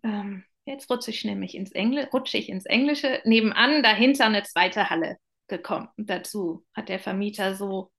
[0.04, 4.88] ähm, jetzt rutsche ich nämlich ins Englische, rutsche ich ins Englische, nebenan dahinter eine zweite
[4.88, 5.16] Halle
[5.48, 5.88] gekommen.
[5.96, 7.90] Und dazu hat der Vermieter so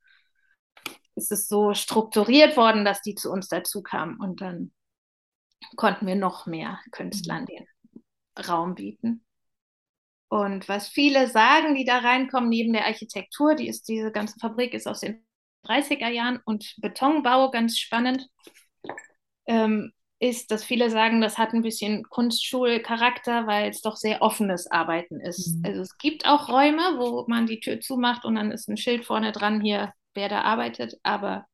[1.21, 4.71] ist es so strukturiert worden, dass die zu uns dazu kamen und dann
[5.75, 7.65] konnten wir noch mehr Künstlern den
[8.47, 9.23] Raum bieten.
[10.29, 14.73] Und was viele sagen, die da reinkommen, neben der Architektur, die ist, diese ganze Fabrik
[14.73, 15.25] ist aus den
[15.65, 18.27] 30er Jahren und Betonbau ganz spannend,
[19.45, 24.69] ähm, ist, dass viele sagen, das hat ein bisschen Kunstschulcharakter, weil es doch sehr offenes
[24.69, 25.57] Arbeiten ist.
[25.57, 25.65] Mhm.
[25.65, 29.03] Also es gibt auch Räume, wo man die Tür zumacht und dann ist ein Schild
[29.03, 31.45] vorne dran, hier wer da arbeitet, aber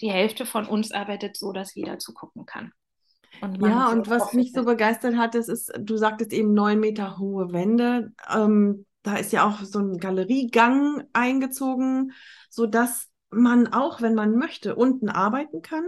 [0.00, 2.72] die Hälfte von uns arbeitet so, dass jeder zugucken kann.
[3.40, 7.18] Und ja, und was mich so begeistert hat, das ist, du sagtest eben neun Meter
[7.18, 8.12] hohe Wände.
[8.32, 12.12] Ähm, da ist ja auch so ein Galeriegang eingezogen,
[12.50, 15.84] sodass man auch, wenn man möchte, unten arbeiten kann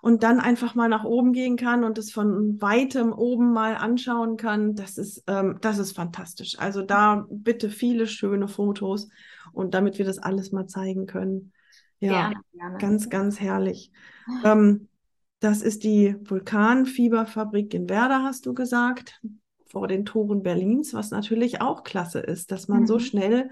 [0.00, 4.36] und dann einfach mal nach oben gehen kann und es von weitem oben mal anschauen
[4.36, 4.74] kann.
[4.74, 6.58] Das ist, ähm, das ist fantastisch.
[6.58, 9.08] Also da bitte viele schöne Fotos
[9.52, 11.53] und damit wir das alles mal zeigen können.
[12.04, 12.78] Ja, gerne, gerne.
[12.78, 13.90] ganz, ganz herrlich.
[14.44, 14.88] Ähm,
[15.40, 19.20] das ist die Vulkanfieberfabrik in Werder, hast du gesagt,
[19.66, 22.86] vor den Toren Berlins, was natürlich auch klasse ist, dass man mhm.
[22.86, 23.50] so schnell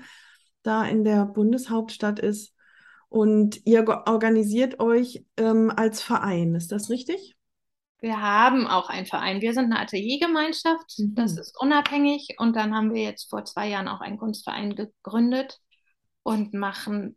[0.62, 2.54] da in der Bundeshauptstadt ist.
[3.08, 7.36] Und ihr organisiert euch ähm, als Verein, ist das richtig?
[8.02, 9.40] Wir haben auch einen Verein.
[9.42, 11.14] Wir sind eine Ateliergemeinschaft, mhm.
[11.14, 12.36] das ist unabhängig.
[12.38, 15.58] Und dann haben wir jetzt vor zwei Jahren auch einen Kunstverein gegründet
[16.22, 17.16] und machen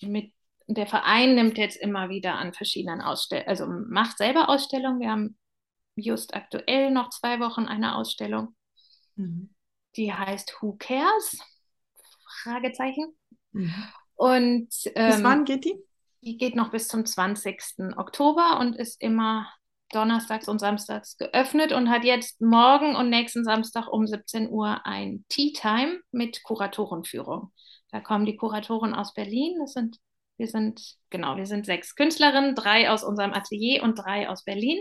[0.00, 0.33] mit
[0.66, 5.00] der Verein nimmt jetzt immer wieder an verschiedenen Ausstellungen, also macht selber Ausstellungen.
[5.00, 5.38] Wir haben
[5.96, 8.54] just aktuell noch zwei Wochen eine Ausstellung,
[9.16, 9.54] mhm.
[9.96, 11.38] die heißt Who Cares?
[12.42, 13.14] Fragezeichen.
[13.52, 13.74] Mhm.
[14.16, 15.76] Und ähm, bis wann geht die?
[16.22, 17.96] Die geht noch bis zum 20.
[17.96, 19.46] Oktober und ist immer
[19.90, 25.24] donnerstags und samstags geöffnet und hat jetzt morgen und nächsten Samstag um 17 Uhr ein
[25.28, 27.52] Tea Time mit Kuratorenführung.
[27.90, 29.58] Da kommen die Kuratoren aus Berlin.
[29.60, 29.98] Das sind
[30.36, 34.80] wir sind, genau, wir sind sechs Künstlerinnen, drei aus unserem Atelier und drei aus Berlin.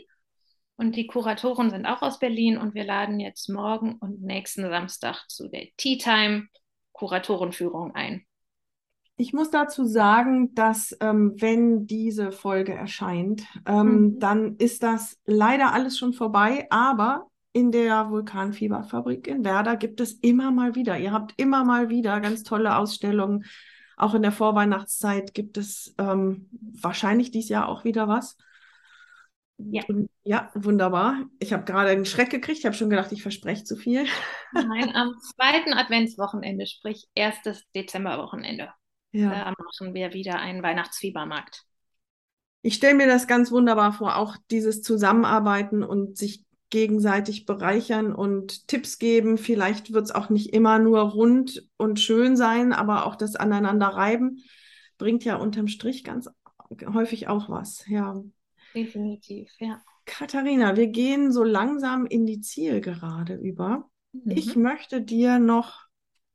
[0.76, 5.26] Und die Kuratoren sind auch aus Berlin und wir laden jetzt morgen und nächsten Samstag
[5.30, 6.48] zu der Tea Time
[6.94, 8.26] Kuratorenführung ein.
[9.16, 14.20] Ich muss dazu sagen, dass ähm, wenn diese Folge erscheint, ähm, mhm.
[14.20, 20.14] dann ist das leider alles schon vorbei, aber in der Vulkanfieberfabrik in Werder gibt es
[20.14, 20.98] immer mal wieder.
[20.98, 23.46] Ihr habt immer mal wieder ganz tolle Ausstellungen.
[24.04, 28.36] Auch in der Vorweihnachtszeit gibt es ähm, wahrscheinlich dieses Jahr auch wieder was.
[29.58, 29.82] Ja.
[30.26, 31.22] Ja, wunderbar.
[31.40, 32.60] Ich habe gerade einen Schreck gekriegt.
[32.60, 34.06] Ich habe schon gedacht, ich verspreche zu viel.
[34.52, 38.74] Nein, am zweiten Adventswochenende, sprich erstes Dezemberwochenende.
[39.14, 39.30] Ja.
[39.30, 41.64] Da machen wir wieder einen Weihnachtsfiebermarkt.
[42.62, 46.44] Ich stelle mir das ganz wunderbar vor, auch dieses Zusammenarbeiten und sich
[46.74, 49.38] gegenseitig bereichern und Tipps geben.
[49.38, 53.88] Vielleicht wird es auch nicht immer nur rund und schön sein, aber auch das Aneinander
[53.88, 54.40] reiben
[54.98, 56.30] bringt ja unterm Strich ganz
[56.94, 57.86] häufig auch was.
[57.88, 58.22] Ja.
[58.74, 59.82] Definitiv, ja.
[60.06, 63.90] Katharina, wir gehen so langsam in die Zielgerade über.
[64.12, 64.32] Mhm.
[64.32, 65.86] Ich möchte dir noch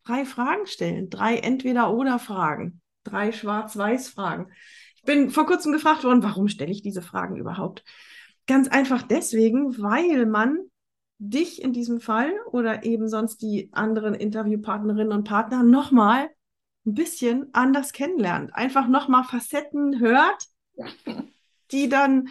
[0.04, 1.10] drei Fragen stellen.
[1.10, 2.80] Drei Entweder-Oder-Fragen.
[3.02, 4.52] Drei Schwarz-Weiß-Fragen.
[4.96, 7.84] Ich bin vor kurzem gefragt worden, warum stelle ich diese Fragen überhaupt?
[8.48, 10.58] Ganz einfach deswegen, weil man
[11.18, 16.30] dich in diesem Fall oder eben sonst die anderen Interviewpartnerinnen und Partner nochmal
[16.86, 18.54] ein bisschen anders kennenlernt.
[18.54, 20.46] Einfach nochmal Facetten hört,
[21.72, 22.28] die dann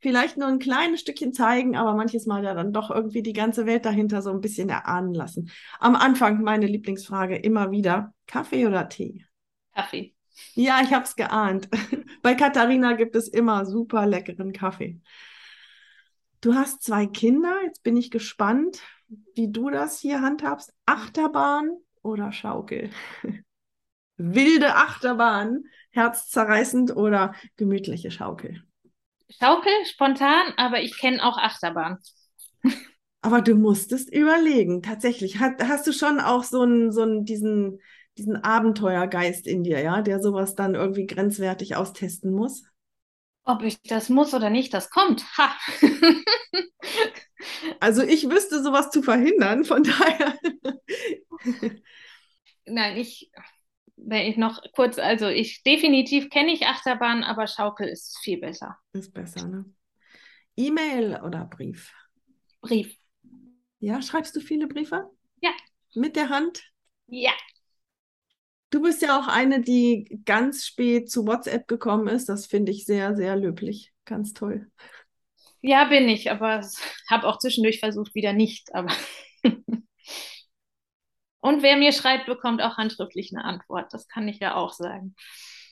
[0.00, 3.64] vielleicht nur ein kleines Stückchen zeigen, aber manches Mal ja dann doch irgendwie die ganze
[3.64, 5.50] Welt dahinter so ein bisschen erahnen lassen.
[5.78, 9.24] Am Anfang meine Lieblingsfrage immer wieder, Kaffee oder Tee?
[9.74, 10.14] Kaffee.
[10.54, 11.70] Ja, ich habe es geahnt.
[12.22, 15.00] Bei Katharina gibt es immer super leckeren Kaffee.
[16.44, 18.82] Du hast zwei Kinder, jetzt bin ich gespannt,
[19.34, 20.74] wie du das hier handhabst.
[20.84, 22.90] Achterbahn oder Schaukel?
[24.18, 28.62] Wilde Achterbahn, herzzerreißend oder gemütliche Schaukel?
[29.30, 31.96] Schaukel, spontan, aber ich kenne auch Achterbahn.
[33.22, 35.40] Aber du musstest überlegen, tatsächlich.
[35.40, 37.80] Hast, hast du schon auch so einen, so einen, diesen,
[38.18, 42.64] diesen Abenteuergeist in dir, ja, der sowas dann irgendwie grenzwertig austesten muss?
[43.44, 45.24] Ob ich das muss oder nicht, das kommt.
[45.36, 45.54] Ha!
[47.80, 50.38] also ich wüsste sowas zu verhindern, von daher.
[52.66, 53.30] Nein, ich,
[53.96, 58.78] wenn ich noch kurz, also ich definitiv kenne ich Achterbahn, aber Schaukel ist viel besser.
[58.92, 59.64] Ist besser, ne?
[60.56, 61.92] E-Mail oder Brief?
[62.62, 62.96] Brief.
[63.80, 65.10] Ja, schreibst du viele Briefe?
[65.42, 65.50] Ja.
[65.94, 66.62] Mit der Hand?
[67.08, 67.32] Ja.
[68.74, 72.28] Du bist ja auch eine, die ganz spät zu WhatsApp gekommen ist.
[72.28, 73.92] Das finde ich sehr, sehr löblich.
[74.04, 74.66] Ganz toll.
[75.60, 76.60] Ja, bin ich, aber
[77.08, 78.74] habe auch zwischendurch versucht, wieder nicht.
[78.74, 78.92] Aber
[81.40, 83.92] Und wer mir schreibt, bekommt auch handschriftlich eine Antwort.
[83.92, 85.14] Das kann ich ja auch sagen.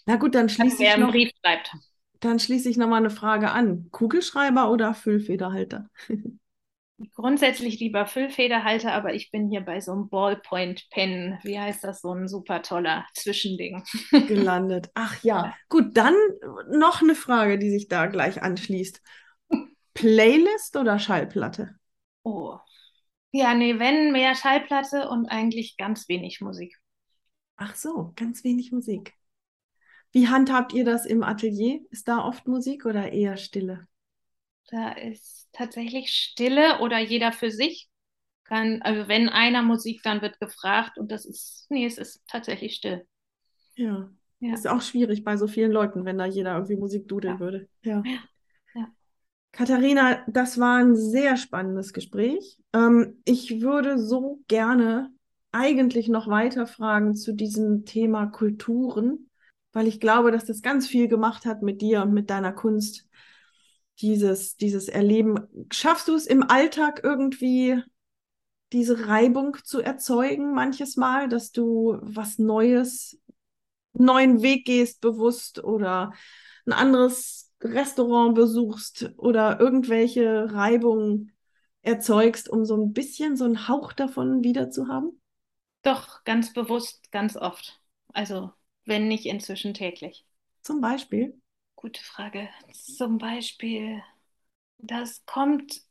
[0.07, 1.72] Na gut, dann schließe wer ich noch, Brief schreibt.
[2.20, 3.88] Dann schließe ich noch mal eine Frage an.
[3.90, 5.90] Kugelschreiber oder Füllfederhalter?
[7.14, 11.38] Grundsätzlich lieber Füllfederhalter, aber ich bin hier bei so einem Ballpoint-Pen.
[11.42, 12.00] Wie heißt das?
[12.00, 13.82] So ein super toller Zwischending.
[14.28, 14.90] Gelandet.
[14.94, 15.55] Ach ja.
[15.68, 16.14] Gut, dann
[16.70, 19.00] noch eine Frage, die sich da gleich anschließt.
[19.94, 21.74] Playlist oder Schallplatte?
[22.22, 22.59] Oh,
[23.34, 26.76] ja, nee, wenn mehr Schallplatte und eigentlich ganz wenig Musik.
[27.57, 29.14] Ach so, ganz wenig Musik.
[30.12, 31.80] Wie handhabt ihr das im Atelier?
[31.90, 33.88] Ist da oft Musik oder eher Stille?
[34.69, 37.89] Da ist tatsächlich Stille oder jeder für sich.
[38.45, 42.75] Kann, also wenn einer Musik, dann wird gefragt und das ist, nee, es ist tatsächlich
[42.75, 43.07] still.
[43.77, 44.11] Ja.
[44.41, 44.55] ja.
[44.55, 47.41] Ist auch schwierig bei so vielen Leuten, wenn da jeder irgendwie Musik dudeln ja.
[47.41, 47.69] würde.
[47.83, 48.03] Ja.
[48.05, 48.19] ja.
[49.53, 52.59] Katharina, das war ein sehr spannendes Gespräch.
[52.73, 55.11] Ähm, ich würde so gerne
[55.53, 59.31] eigentlich noch weiter fragen zu diesem Thema Kulturen,
[59.73, 63.07] weil ich glaube, dass das ganz viel gemacht hat mit dir und mit deiner Kunst.
[64.01, 65.66] Dieses, dieses Erleben.
[65.70, 67.82] Schaffst du es im Alltag irgendwie,
[68.72, 73.20] diese Reibung zu erzeugen, manches Mal, dass du was Neues,
[73.93, 76.12] neuen Weg gehst, bewusst oder
[76.66, 81.32] ein anderes Restaurant besuchst oder irgendwelche Reibungen
[81.82, 85.20] erzeugst, um so ein bisschen so einen Hauch davon wieder zu haben?
[85.82, 87.80] Doch, ganz bewusst, ganz oft.
[88.12, 88.53] Also,
[88.84, 90.24] wenn nicht inzwischen täglich.
[90.62, 91.40] Zum Beispiel?
[91.83, 92.49] Gute Frage.
[92.72, 94.01] Zum Beispiel,
[94.78, 95.83] das kommt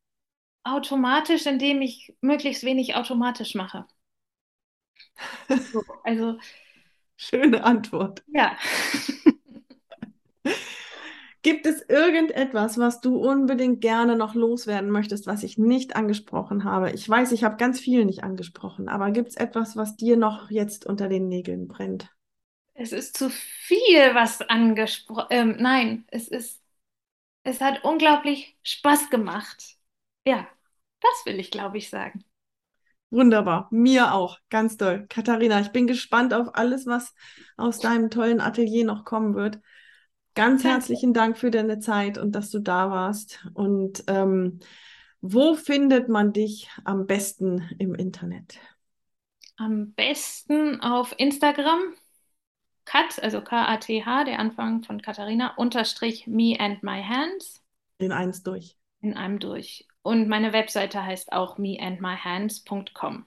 [0.64, 3.86] automatisch, indem ich möglichst wenig automatisch mache.
[5.50, 6.40] So, also.
[7.18, 8.24] Schöne Antwort.
[8.28, 8.56] Ja.
[11.42, 16.92] Gibt es irgendetwas, was du unbedingt gerne noch loswerden möchtest, was ich nicht angesprochen habe?
[16.92, 20.52] Ich weiß, ich habe ganz viel nicht angesprochen, aber gibt es etwas, was dir noch
[20.52, 22.10] jetzt unter den Nägeln brennt?
[22.82, 25.28] Es ist zu viel, was angesprochen.
[25.30, 26.60] Ähm, nein, es ist.
[27.44, 29.76] Es hat unglaublich Spaß gemacht.
[30.26, 30.48] Ja,
[31.00, 32.24] das will ich, glaube ich, sagen.
[33.12, 35.06] Wunderbar, mir auch, ganz toll.
[35.10, 37.14] Katharina, ich bin gespannt auf alles, was
[37.56, 39.60] aus deinem tollen Atelier noch kommen wird.
[40.34, 40.76] Ganz Danke.
[40.76, 43.46] herzlichen Dank für deine Zeit und dass du da warst.
[43.54, 44.60] Und ähm,
[45.20, 48.58] wo findet man dich am besten im Internet?
[49.58, 51.94] Am besten auf Instagram.
[52.86, 57.62] Kat, also K-A-T-H, der Anfang von Katharina, unterstrich me and my hands.
[57.98, 58.78] In eins durch.
[59.02, 59.88] In einem durch.
[60.02, 63.26] Und meine Webseite heißt auch meandmyhands.com.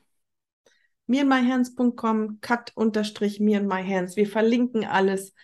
[1.07, 4.17] meandmyhands.com, cut unterstrich me and my hands.
[4.17, 5.35] Wir verlinken alles.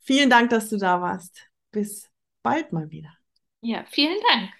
[0.00, 1.48] Vielen Dank, dass du da warst.
[1.70, 2.10] Bis
[2.42, 3.16] bald mal wieder.
[3.60, 4.50] Ja, vielen Dank.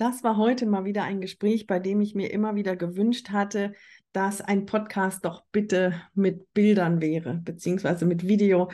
[0.00, 3.74] Das war heute mal wieder ein Gespräch, bei dem ich mir immer wieder gewünscht hatte,
[4.14, 8.70] dass ein Podcast doch bitte mit Bildern wäre, beziehungsweise mit Video.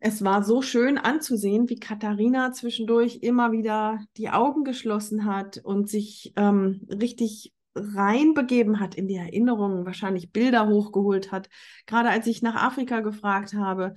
[0.00, 5.88] Es war so schön anzusehen, wie Katharina zwischendurch immer wieder die Augen geschlossen hat und
[5.88, 11.48] sich ähm, richtig reinbegeben hat in die Erinnerungen, wahrscheinlich Bilder hochgeholt hat.
[11.86, 13.94] Gerade als ich nach Afrika gefragt habe,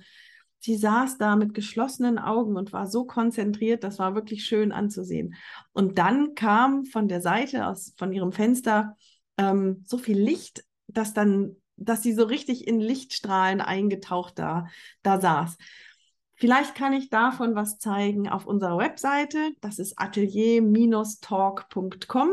[0.60, 5.34] sie saß da mit geschlossenen Augen und war so konzentriert, das war wirklich schön anzusehen.
[5.72, 8.96] Und dann kam von der Seite aus, von ihrem Fenster,
[9.38, 14.66] ähm, so viel Licht, dass dann, dass sie so richtig in Lichtstrahlen eingetaucht da,
[15.02, 15.56] da saß.
[16.40, 19.52] Vielleicht kann ich davon was zeigen auf unserer Webseite.
[19.60, 22.30] Das ist atelier-talk.com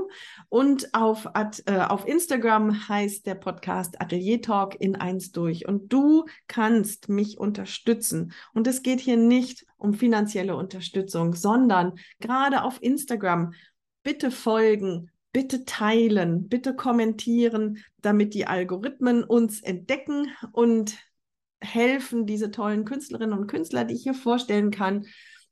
[0.48, 1.28] und auf,
[1.66, 5.68] äh, auf Instagram heißt der Podcast Atelier Talk in eins durch.
[5.68, 8.32] Und du kannst mich unterstützen.
[8.54, 13.56] Und es geht hier nicht um finanzielle Unterstützung, sondern gerade auf Instagram
[14.04, 20.98] bitte folgen, bitte teilen, bitte kommentieren, damit die Algorithmen uns entdecken und
[21.62, 25.06] helfen, diese tollen Künstlerinnen und Künstler, die ich hier vorstellen kann,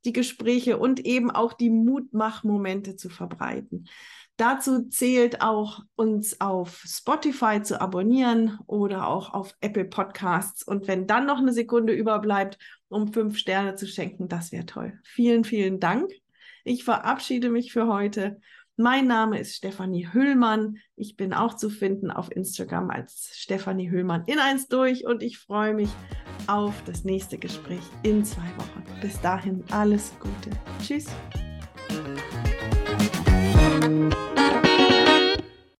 [0.06, 3.88] die Gespräche und eben auch die Mutmachmomente zu verbreiten.
[4.38, 10.62] Dazu zählt auch, uns auf Spotify zu abonnieren oder auch auf Apple Podcasts.
[10.62, 12.58] Und wenn dann noch eine Sekunde überbleibt,
[12.89, 14.99] um fünf Sterne zu schenken, das wäre toll.
[15.03, 16.12] Vielen, vielen Dank.
[16.66, 18.41] Ich verabschiede mich für heute
[18.78, 20.78] mein Name ist Stefanie Hüllmann.
[20.96, 25.38] Ich bin auch zu finden auf Instagram als Stefanie Hüllmann in eins durch und ich
[25.38, 25.90] freue mich
[26.48, 28.84] auf das nächste Gespräch in zwei Wochen.
[29.02, 30.50] Bis dahin alles Gute.
[30.82, 31.08] Tschüss.